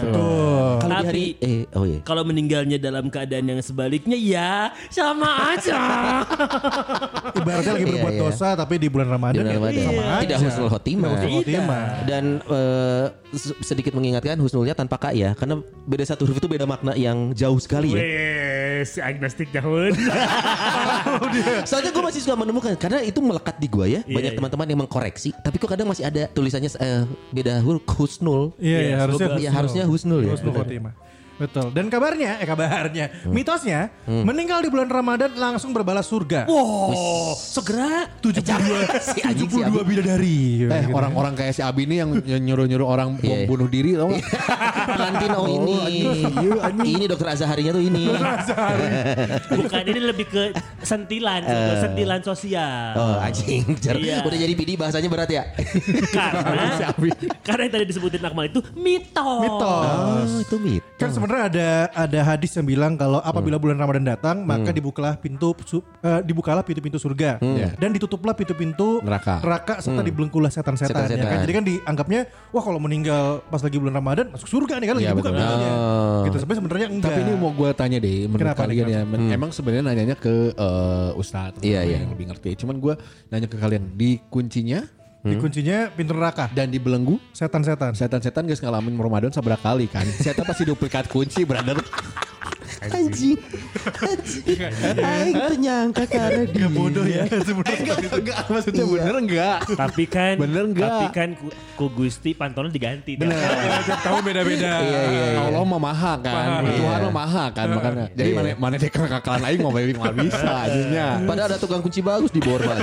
Hari 0.82 0.86
Tapi 0.86 1.24
eh 1.42 1.64
oh 1.74 1.84
iya. 1.86 2.00
kalau 2.02 2.22
meninggalnya 2.26 2.78
dalam 2.78 3.08
keadaan 3.08 3.46
yang 3.48 3.60
sebaliknya 3.62 4.18
ya 4.18 4.52
sama 4.90 5.54
aja. 5.54 5.78
Ibaratnya 7.38 7.72
lagi 7.76 7.86
Iya, 7.86 7.92
berbuat 8.02 8.14
iya. 8.18 8.22
dosa 8.26 8.48
tapi 8.58 8.74
di 8.82 8.88
bulan 8.90 9.06
Di 9.06 9.12
Ramadan 9.14 9.44
ya 9.46 9.84
sama 9.86 10.02
aja. 10.02 10.22
Tidak 10.26 10.38
husnul 10.42 10.68
khotimah. 10.70 11.08
Khotimah. 11.40 11.86
Dan 12.04 12.24
se- 13.32 13.56
sedikit 13.60 13.92
mengingatkan 13.92 14.36
husnulnya 14.38 14.72
tanpa 14.72 14.96
kak 14.96 15.12
ya, 15.12 15.36
karena 15.36 15.60
beda 15.84 16.04
satu 16.06 16.24
huruf 16.24 16.38
itu 16.40 16.48
beda 16.48 16.64
makna 16.64 16.96
yang 16.96 17.32
jauh 17.32 17.58
sekali 17.58 17.92
ya. 17.92 18.00
Wes, 18.00 19.00
agnostik 19.00 19.48
jahun. 19.52 19.96
Soalnya 21.68 21.90
gue 21.92 22.04
masih 22.04 22.20
suka 22.22 22.36
menemukan 22.36 22.72
karena 22.76 23.00
itu 23.02 23.18
melekat 23.24 23.56
di 23.56 23.68
gue 23.68 23.86
ya. 23.88 24.00
Iya, 24.04 24.14
Banyak 24.14 24.32
iya. 24.32 24.38
teman-teman 24.38 24.66
yang 24.68 24.80
mengkoreksi, 24.84 25.30
tapi 25.40 25.56
kok 25.56 25.70
kadang 25.70 25.88
masih 25.88 26.04
ada 26.06 26.28
tulisannya 26.30 26.70
eh, 26.76 27.02
beda 27.32 27.60
huruf 27.64 27.82
husnul. 27.96 28.52
Iya, 28.60 28.78
iya, 28.78 28.80
Iya, 28.86 28.96
harusnya 29.00 29.26
Ya 29.36 29.50
harusnya 29.52 29.82
husnul 29.88 30.20
ya. 30.24 30.32
Husnul 30.36 30.52
khotimah. 30.54 31.05
Betul. 31.36 31.68
Dan 31.70 31.86
kabarnya, 31.86 32.38
eh 32.38 32.44
kabarnya, 32.44 33.06
mitosnya 33.26 33.92
meninggal 34.06 34.60
di 34.60 34.68
bulan 34.68 34.86
Ramadan 34.86 35.32
langsung 35.32 35.70
berbalas 35.70 36.04
surga. 36.04 36.44
Wow, 36.46 37.34
segera 37.34 38.08
72 38.18 38.40
Si 38.98 39.20
anjing 39.20 39.44
si 39.46 39.60
72 39.60 39.68
Abi. 39.76 39.84
bidadari. 39.86 40.38
Eh 40.64 40.82
Gitu. 40.82 40.92
orang-orang 40.92 41.32
kayak 41.34 41.52
si 41.52 41.60
Abi 41.60 41.84
ini 41.84 42.00
yang 42.00 42.10
nyuruh-nyuruh 42.16 42.84
orang 42.84 43.08
Iya, 43.18 43.36
iya. 43.36 43.46
bunuh 43.46 43.66
diri 43.66 43.94
tau 43.94 44.08
gak? 44.08 44.22
Pengantin 44.88 45.30
oh 45.38 45.46
ini. 45.46 45.76
ini 46.86 47.04
dokter 47.04 47.28
Azaharinya 47.28 47.72
tuh 47.72 47.82
ini. 47.82 48.04
bukan 49.60 49.82
ini 49.84 50.00
lebih 50.02 50.26
ke 50.26 50.42
sentilan, 50.80 51.42
sentilan 51.80 52.20
sosial. 52.22 52.92
Oh 52.94 53.16
anjing. 53.18 53.64
Iya. 53.76 54.22
Udah 54.22 54.38
jadi 54.38 54.52
PD 54.52 54.76
bahasanya 54.76 55.08
berat 55.08 55.28
ya. 55.28 55.42
Karena 56.08 56.80
karena 57.46 57.62
yang 57.62 57.72
tadi 57.72 57.84
disebutin 57.86 58.22
Akmal 58.22 58.48
itu 58.48 58.60
mitos. 58.74 59.40
Mitos. 59.42 60.30
Oh 60.30 60.40
itu 60.40 60.56
mit. 60.58 60.82
Kan 60.96 61.10
sebenarnya 61.26 61.46
ada 61.48 61.68
ada 61.92 62.20
hadis 62.24 62.50
yang 62.52 62.64
bilang 62.64 62.94
kalau 62.94 63.18
apabila 63.20 63.56
bulan 63.56 63.76
Ramadan 63.76 64.06
datang 64.06 64.40
maka 64.40 64.70
dibukalah 64.70 65.14
pintu 65.14 65.52
su- 65.62 65.82
eh, 66.00 66.22
dibukalah 66.22 66.62
pintu-pintu 66.62 66.96
surga 66.96 67.42
dan 67.74 67.90
ditutuplah 67.90 68.32
pintu-pintu 68.32 69.02
Neraka. 69.02 69.42
serta 69.76 70.00
dibelengkulah 70.00 70.48
setan-setan 70.48 71.06
ya 71.08 71.26
kan. 71.26 71.38
Jadi 71.42 71.52
kan 71.52 71.64
dianggapnya 71.64 72.20
wah 72.50 72.62
kalau 72.62 72.78
meninggal 72.78 73.24
pas 73.44 73.58
lagi 73.58 73.76
bulan 73.76 73.94
Ramadan 73.94 74.30
masuk 74.30 74.46
surga 74.46 74.78
nih 74.78 74.86
kan 74.86 74.94
lagi 74.94 75.04
Iya, 75.04 75.12
dibuka 75.12 75.30
pintunya. 75.30 75.70
Oh. 75.72 76.22
Gitu 76.24 76.36
sebenarnya 76.38 76.60
sebenarnya 76.62 76.88
enggak. 76.88 77.08
Tapi 77.08 77.20
ini 77.20 77.32
mau 77.34 77.50
gue 77.50 77.70
tanya 77.72 77.98
deh 77.98 78.16
menurut 78.24 78.40
Kenapa 78.46 78.62
kalian 78.62 78.86
ya. 78.86 79.00
men- 79.02 79.28
Emang 79.28 79.50
sebenarnya 79.50 79.84
nanyanya 79.84 80.16
ke 80.16 80.34
eh, 80.52 81.10
Ustadz 81.14 81.60
Iya, 81.60 81.80
iya. 81.82 81.96
yang 82.00 82.12
lebih 82.12 82.30
ngerti. 82.30 82.54
Cuman 82.56 82.78
gue 82.78 82.94
nanya 83.28 83.46
ke 83.46 83.56
kalian 83.56 83.92
di 83.92 84.22
kuncinya 84.26 84.86
di 85.26 85.36
kuncinya 85.36 85.90
pintu 85.90 86.14
neraka 86.14 86.46
dan 86.54 86.70
dibelenggu 86.70 87.18
setan-setan. 87.34 87.92
setan-setan 87.92 88.46
guys 88.46 88.62
ngalamin 88.62 88.94
Ramadan 88.94 89.34
seberapa 89.34 89.58
kali 89.58 89.90
kan. 89.90 90.06
Setan 90.06 90.46
pasti 90.46 90.62
duplikat 90.62 91.10
kunci 91.10 91.42
brother. 91.42 91.82
Anjing. 92.86 93.34
Anjing. 93.98 94.58
Aing 95.00 95.34
ternyangka 95.34 96.04
karena 96.06 96.42
dia. 96.46 96.68
bodoh 96.70 97.02
ya. 97.02 97.24
enggak, 97.26 97.98
enggak, 98.14 98.38
maksudnya 98.46 98.84
bener 98.86 99.14
enggak? 99.16 99.58
Tapi 99.74 100.04
kan 100.06 100.34
Bener 100.38 100.64
nggak? 100.70 100.90
Tapi 100.90 101.06
kan 101.10 101.28
ku, 101.34 101.46
ku 101.74 101.86
Gusti 101.90 102.36
pantolnya 102.36 102.70
diganti. 102.70 103.16
Bener. 103.18 103.34
Tiap 103.86 104.00
tahun 104.04 104.20
beda-beda. 104.22 104.70
Iya 104.82 105.00
iya 105.08 105.24
iya. 105.34 105.40
Allah 105.50 105.62
mah 105.64 105.80
maha 105.80 106.12
kan, 106.20 106.34
Maha. 106.36 106.70
Tuhan 106.76 107.00
mah 107.00 107.14
maha 107.14 107.44
kan 107.50 107.66
makanya. 107.72 108.06
Jadi 108.12 108.28
Iya. 108.30 108.36
mana 108.36 108.48
mana 108.60 108.74
dek 108.76 108.90
kakalan 108.92 109.42
aing 109.48 109.60
mau 109.62 109.72
beli 109.72 109.94
nggak 109.96 110.16
bisa 110.20 110.50
aja 110.68 111.06
Padahal 111.24 111.48
ada 111.54 111.58
tukang 111.58 111.80
kunci 111.80 112.00
bagus 112.04 112.30
di 112.30 112.40
Borma. 112.44 112.74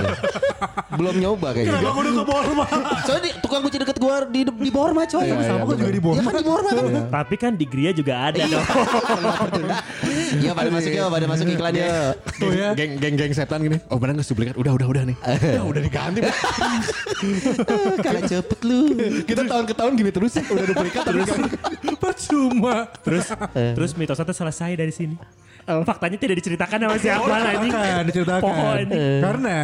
Belum 0.94 1.16
nyoba 1.20 1.48
kayaknya. 1.54 1.80
Kenapa 1.80 1.90
gue 1.94 2.04
udah 2.04 2.14
ke 2.14 2.26
Borma? 2.26 2.66
Soalnya 3.08 3.24
di, 3.24 3.32
tukang 3.42 3.62
kunci 3.64 3.78
deket 3.82 3.98
gua 4.00 4.16
di 4.28 4.42
di 4.46 4.70
Borma 4.72 5.04
coy. 5.06 5.26
Iya, 5.26 5.36
Sama 5.46 5.64
gue 5.68 5.76
juga 5.80 5.92
di 5.92 6.02
Ya 6.02 6.06
Borma. 6.06 6.30
kan 6.30 6.40
di 6.40 6.48
Borma 6.48 6.70
kan. 6.72 6.84
Tapi 7.10 7.36
kan 7.40 7.52
di 7.58 7.66
Gria 7.68 7.92
juga 7.92 8.14
ada 8.32 8.40
dong. 8.44 8.66
Iya 10.34 10.52
pada 10.54 10.70
masuk 10.70 10.92
ya, 10.92 11.04
pada 11.10 11.26
masuk 11.30 11.46
iklannya. 11.50 11.88
Tuh 12.40 12.52
ya. 12.54 12.70
Geng 12.74 12.92
geng 12.98 13.16
geng 13.18 13.34
setan 13.34 13.60
gini. 13.62 13.78
Oh 13.90 13.98
benar 13.98 14.18
nggak 14.18 14.28
duplikat? 14.28 14.56
Udah 14.58 14.72
udah 14.76 14.88
udah 14.90 15.04
nih. 15.10 15.18
Ya 15.42 15.62
udah 15.64 15.82
diganti. 15.82 16.20
Bang. 16.24 16.82
Kalah 18.02 18.24
cepet 18.28 18.60
lu. 18.66 18.80
Kita 19.24 19.42
tahun 19.46 19.66
ke 19.70 19.74
tahun 19.76 19.92
gini 20.00 20.12
terus 20.12 20.34
ya. 20.38 20.44
Udah 20.48 20.66
duplikat 20.68 21.04
terus. 21.08 21.28
Percuma. 22.00 22.76
terus 23.04 23.26
terus 23.54 23.92
mitosnya 23.96 24.26
tuh 24.28 24.38
selesai 24.38 24.76
dari 24.76 24.94
sini. 24.94 25.16
Faktanya 25.64 26.18
tidak 26.18 26.36
diceritakan 26.40 26.78
sama 26.78 26.98
siapa 26.98 27.24
anjing. 27.24 27.72
Diceritakan, 27.72 28.04
diceritakan. 28.08 28.42
Pohon. 28.44 28.86
Karena 29.24 29.60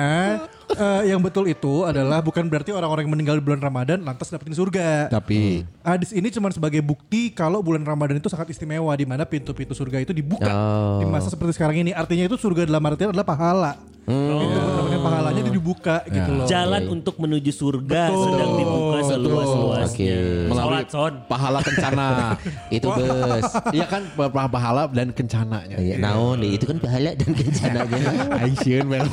eh, 0.69 1.01
yang 1.12 1.19
betul 1.19 1.45
itu 1.45 1.83
adalah 1.83 2.19
bukan 2.19 2.47
berarti 2.47 2.71
orang-orang 2.71 3.03
yang 3.03 3.13
meninggal 3.13 3.35
di 3.38 3.43
bulan 3.43 3.59
Ramadan 3.59 3.99
lantas 4.01 4.31
dapetin 4.31 4.55
surga. 4.55 5.12
Tapi 5.12 5.67
Hadis 5.83 6.15
ini 6.15 6.29
cuma 6.29 6.47
sebagai 6.49 6.79
bukti 6.79 7.29
kalau 7.29 7.59
bulan 7.59 7.83
Ramadan 7.83 8.15
itu 8.15 8.31
sangat 8.31 8.53
istimewa 8.53 8.93
di 8.93 9.03
mana 9.03 9.27
pintu-pintu 9.27 9.73
surga 9.73 9.99
itu 9.99 10.15
dibuka 10.15 10.47
Oh. 10.49 10.99
di 11.01 11.05
masa 11.05 11.27
seperti 11.27 11.55
sekarang 11.55 11.83
ini. 11.83 11.91
Artinya 11.91 12.25
itu 12.25 12.35
surga 12.35 12.63
dalam 12.63 12.81
artian 12.81 13.12
adalah 13.12 13.27
pahala. 13.27 13.73
Itu 14.09 14.33
mendapatkan 14.41 14.99
pahalanya 15.05 15.39
itu 15.45 15.53
dibuka 15.53 15.95
gitu 16.09 16.31
loh. 16.33 16.47
Jalan 16.49 16.83
untuk 16.89 17.15
menuju 17.21 17.51
surga 17.53 18.03
Betul. 18.09 18.23
sedang 18.25 18.51
dibuka 18.57 18.97
seluas-luasnya. 19.05 20.17
Oke. 20.49 20.49
Sholat 20.49 20.87
son. 20.89 21.13
pahala 21.29 21.59
kencana. 21.61 22.07
Itu 22.77 22.87
bus. 22.89 23.45
Iya 23.69 23.85
kan 23.85 24.01
pa- 24.17 24.49
pahala 24.49 24.89
dan 24.89 25.13
kencananya. 25.13 25.77
Iya, 25.77 26.01
naon 26.01 26.41
itu 26.41 26.65
kan 26.65 26.77
pahala 26.81 27.13
dan 27.13 27.31
kencananya. 27.33 28.11
Aisyun 28.41 28.85
bel. 28.89 29.05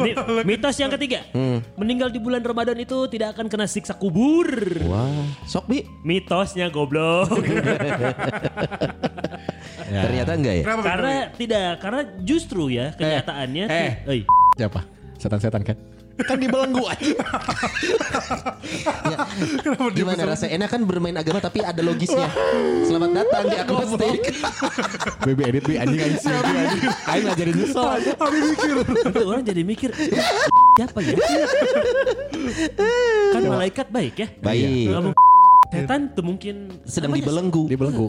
Nih, 0.00 0.14
mitos 0.44 0.76
yang 0.80 0.92
ketiga. 0.92 1.24
Hmm. 1.32 1.60
Meninggal 1.76 2.12
di 2.12 2.20
bulan 2.20 2.40
Ramadan 2.44 2.76
itu 2.80 3.08
tidak 3.08 3.36
akan 3.36 3.48
kena 3.48 3.66
siksa 3.68 3.96
kubur. 3.96 4.48
Wah, 4.88 5.24
sok 5.48 5.64
bi. 5.68 5.84
Mitosnya 6.04 6.68
goblok. 6.72 7.28
Ternyata 9.90 10.32
enggak 10.38 10.54
ya? 10.54 10.64
Kenapa? 10.64 10.82
karena 10.86 11.14
tidak, 11.34 11.70
karena 11.82 12.00
justru 12.22 12.62
ya 12.70 12.86
kenyataannya 12.94 13.64
eh. 13.66 13.92
eh, 14.06 14.22
Siapa? 14.54 14.80
Setan-setan 15.18 15.62
kan? 15.66 15.76
Kan 16.20 16.36
dibelenggu 16.36 16.84
aja. 16.84 17.16
Ya, 19.60 19.72
gimana 19.96 20.36
rasa 20.36 20.46
enak 20.46 20.68
kan 20.70 20.84
bermain 20.84 21.16
agama 21.16 21.40
tapi 21.40 21.64
ada 21.64 21.80
logisnya. 21.80 22.28
Selamat 22.84 23.24
datang 23.24 23.44
di 23.48 23.56
akustik. 23.56 24.20
BB 25.26 25.38
edit 25.48 25.64
bi 25.64 25.74
anjing 25.80 26.00
anjing. 26.00 26.36
Aing 27.08 27.24
ngajarin 27.26 27.54
nyesel. 27.56 27.84
itu 29.10 29.24
orang 29.24 29.42
jadi 29.42 29.62
mikir 29.64 29.90
siapa 30.76 30.98
ya? 31.02 31.16
kan 33.34 33.42
malaikat 33.48 33.86
baik 33.88 34.14
ya. 34.16 34.28
Baik. 34.40 34.86
Kamu 34.92 35.10
setan 35.70 36.00
tuh 36.12 36.24
mungkin 36.24 36.54
Sedang 36.84 37.16
dibelenggu. 37.16 37.68
Dibelenggu. 37.68 38.08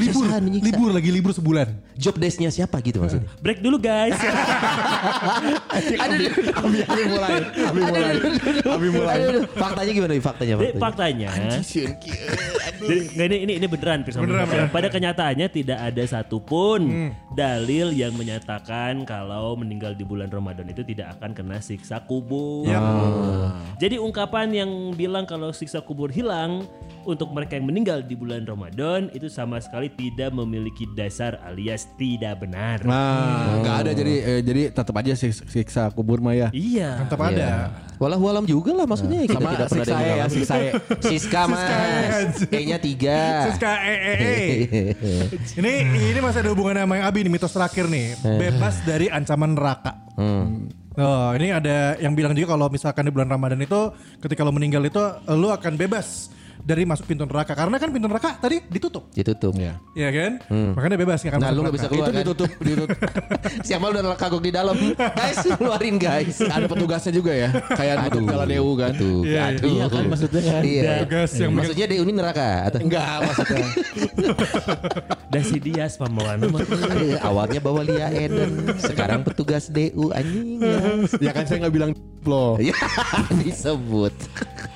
Libur, 0.00 0.24
libur 0.62 0.90
lagi 0.94 1.10
libur 1.10 1.32
sebulan. 1.34 1.68
Job 1.98 2.14
desk-nya 2.14 2.46
siapa 2.48 2.78
gitu 2.78 3.02
maksudnya? 3.02 3.26
break 3.42 3.58
dulu 3.58 3.74
guys. 3.76 4.14
Abi 5.68 6.30
Abi 6.86 7.02
mulai. 7.04 7.32
Abi 7.42 7.80
mulai. 7.82 8.14
Abi 8.62 8.88
mulai. 8.88 9.18
Faktanya 9.50 9.92
gimana? 9.92 10.12
Bi? 10.14 10.22
Faktanya, 10.22 10.54
Jadi 10.54 10.72
faktanya. 10.78 11.28
faktanya, 11.28 11.28
jadi, 12.78 13.00
ini 13.18 13.36
ini 13.42 13.52
ini 13.58 13.66
beneran, 13.66 14.06
Pirsa. 14.06 14.22
Beneran, 14.22 14.70
Pada 14.70 14.88
kenyataannya 14.88 15.46
tidak 15.50 15.78
ada 15.82 16.02
satupun 16.06 16.80
Hmm. 16.88 17.10
dalil 17.34 17.90
yang 17.90 18.14
menyatakan 18.14 19.02
kalau 19.02 19.58
meninggal 19.58 19.92
di 19.92 20.06
bulan 20.06 20.30
Ramadan 20.30 20.70
itu 20.70 20.86
tidak 20.86 21.18
akan 21.18 21.34
kena 21.34 21.58
siksa 21.58 21.98
kubur. 22.00 22.62
Yap. 22.64 23.58
Jadi 23.78 23.98
ungkapan 23.98 24.54
yang 24.54 24.70
bilang 24.94 25.26
kalau 25.26 25.50
siksa 25.50 25.82
kubur 25.82 26.08
hilang 26.08 26.62
untuk 27.02 27.32
mereka 27.32 27.58
yang 27.58 27.66
meninggal 27.66 27.98
di 28.00 28.14
bulan 28.14 28.44
Ramadan 28.44 29.10
itu 29.10 29.26
sama 29.26 29.58
sekali 29.58 29.90
tidak 29.90 30.30
memiliki 30.30 30.86
dasar 30.94 31.40
alias 31.42 31.87
tidak 31.96 32.34
benar. 32.44 32.82
Nah, 32.84 33.62
nggak 33.62 33.76
ada 33.86 33.90
jadi 33.94 34.14
eh, 34.20 34.40
jadi 34.44 34.62
tetap 34.74 34.94
aja 34.98 35.12
sik- 35.16 35.46
siksa 35.48 35.88
kubur 35.94 36.20
mah 36.20 36.36
ya. 36.36 36.48
Iya. 36.52 37.06
Tetap 37.06 37.20
ada. 37.22 37.72
Walau 37.98 38.18
walam 38.22 38.46
juga 38.46 38.70
lah 38.76 38.86
maksudnya 38.86 39.26
kita 39.26 39.42
Sama 39.42 39.50
tidak 39.58 39.66
pernah 39.74 39.86
ada 39.86 39.98
yang 40.06 40.18
ya, 40.18 40.26
siksa 40.30 40.54
ya. 40.62 40.72
Siska 41.02 41.40
mas. 41.50 41.62
E-nya 42.46 42.78
tiga. 42.78 43.18
Siska 43.50 43.72
eh 43.82 43.98
eh 43.98 44.16
eh. 44.22 44.54
Ini 45.58 45.72
ini 46.14 46.20
masih 46.22 46.46
ada 46.46 46.50
hubungannya 46.54 46.86
sama 46.86 46.94
yang 47.02 47.06
Abi 47.10 47.26
nih 47.26 47.32
mitos 47.32 47.50
terakhir 47.50 47.90
nih. 47.90 48.14
Bebas 48.22 48.82
dari 48.86 49.10
ancaman 49.10 49.58
neraka. 49.58 49.92
Oh, 50.98 51.30
ini 51.38 51.54
ada 51.54 51.94
yang 52.02 52.18
bilang 52.18 52.34
juga 52.34 52.58
kalau 52.58 52.66
misalkan 52.66 53.06
di 53.06 53.14
bulan 53.14 53.30
Ramadan 53.30 53.62
itu 53.62 53.94
ketika 54.18 54.42
lo 54.42 54.50
meninggal 54.50 54.82
itu 54.82 54.98
lo 55.30 55.54
akan 55.54 55.78
bebas 55.78 56.34
dari 56.68 56.84
masuk 56.84 57.08
pintu 57.08 57.24
neraka 57.24 57.56
karena 57.56 57.80
kan 57.80 57.88
pintu 57.88 58.12
neraka 58.12 58.36
tadi 58.36 58.60
ditutup. 58.68 59.08
Ditutup. 59.16 59.56
Iya. 59.56 59.80
Iya 59.96 60.08
kan? 60.12 60.32
Makanya 60.76 60.96
bebas 61.00 61.24
nggak 61.24 61.32
akan 61.32 61.40
Nah 61.40 61.48
masuk 61.48 61.56
lu 61.56 61.62
gak 61.64 61.74
bisa 61.74 61.86
keluar 61.88 62.04
Itu 62.04 62.12
kan? 62.12 62.20
ditutup 62.20 62.50
ditutup. 62.60 62.88
Siapa 63.66 63.84
udah 63.88 64.02
kagok 64.20 64.42
di 64.44 64.52
dalam. 64.52 64.76
Guys 64.92 65.36
keluarin 65.48 65.96
guys. 65.96 66.36
Ada 66.44 66.66
petugasnya 66.68 67.12
juga 67.16 67.32
ya. 67.32 67.48
Kayak 67.72 67.94
nutup 68.04 68.22
Piala 68.28 68.44
Deu 68.44 68.68
kan. 68.76 68.92
Tuh, 68.92 69.24
Iya, 69.24 69.32
iya. 69.32 69.44
aduh. 69.56 69.68
Iya 69.72 69.84
kan 69.88 70.02
maksudnya 70.04 70.42
kan. 70.44 70.62
Iya. 70.62 70.92
Tugas 71.08 71.30
yang 71.34 71.50
Maksudnya 71.56 71.86
DU 71.88 72.02
ini 72.04 72.12
neraka 72.12 72.46
atau 72.68 72.78
Enggak 72.84 73.16
maksudnya. 73.24 73.64
Dan 75.32 75.42
si 75.44 75.56
Dias 75.56 75.96
mah. 75.96 76.10
Eh, 76.98 77.16
awalnya 77.20 77.60
bawa 77.60 77.80
Lia 77.80 78.08
Eden, 78.10 78.76
sekarang 78.76 79.24
petugas 79.24 79.68
DU 79.68 80.12
anjing 80.12 80.60
ya. 80.60 80.76
ya 81.20 81.30
kan 81.32 81.44
saya 81.44 81.64
nggak 81.64 81.74
bilang 81.74 81.90
loh. 82.28 82.60
Ya, 82.60 82.76
disebut. 83.40 84.12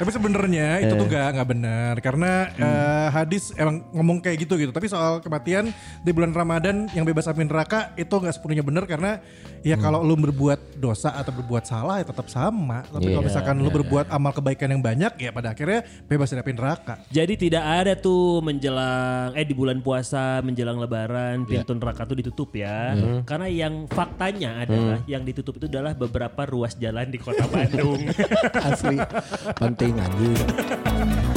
Tapi 0.03 0.11
sebenarnya 0.11 0.83
itu 0.83 0.99
tuh 0.99 1.07
gak 1.07 1.39
nggak 1.39 1.49
benar 1.55 1.95
karena 2.03 2.51
eh, 2.59 3.07
hadis 3.15 3.55
emang 3.55 3.87
ngomong 3.95 4.19
kayak 4.19 4.43
gitu 4.43 4.59
gitu. 4.59 4.75
Tapi 4.75 4.91
soal 4.91 5.23
kematian 5.23 5.71
di 6.03 6.11
bulan 6.11 6.35
Ramadan 6.35 6.91
yang 6.91 7.07
bebas 7.07 7.31
api 7.31 7.47
neraka 7.47 7.95
itu 7.95 8.11
nggak 8.11 8.35
sepenuhnya 8.35 8.67
benar 8.67 8.85
karena 8.91 9.23
ya 9.63 9.79
kalau 9.79 10.03
lu 10.03 10.19
berbuat 10.19 10.83
dosa 10.83 11.15
atau 11.15 11.31
berbuat 11.31 11.63
salah 11.63 12.03
ya 12.03 12.07
tetap 12.11 12.27
sama. 12.27 12.83
Tapi 12.91 13.15
kalau 13.15 13.23
Iya, 13.23 13.29
misalkan 13.31 13.63
lu 13.63 13.71
berbuat 13.71 14.11
amal 14.11 14.35
kebaikan 14.35 14.75
yang 14.75 14.83
banyak 14.83 15.13
ya 15.23 15.31
pada 15.31 15.55
akhirnya 15.55 15.87
bebas 16.11 16.35
dari 16.35 16.43
api 16.43 16.53
neraka. 16.59 16.95
Jadi 17.15 17.35
tidak 17.39 17.63
ada 17.63 17.93
tuh 17.95 18.43
menjelang 18.43 19.39
eh 19.39 19.47
di 19.47 19.55
bulan 19.55 19.79
puasa 19.79 20.43
menjelang 20.43 20.83
lebaran 20.83 21.47
pintu 21.47 21.79
neraka 21.79 22.03
tuh 22.11 22.19
ditutup 22.19 22.51
ya. 22.59 22.99
Karena 23.23 23.47
yang 23.47 23.87
faktanya 23.87 24.67
adalah 24.67 24.99
yang 25.07 25.23
ditutup 25.23 25.63
itu 25.63 25.71
adalah 25.71 25.95
beberapa 25.95 26.43
ruas 26.51 26.75
jalan 26.75 27.07
di 27.07 27.23
kota 27.23 27.47
Bandung. 27.47 28.03
Asli. 28.67 28.99
Penting 29.55 29.92
anjing. 30.01 31.32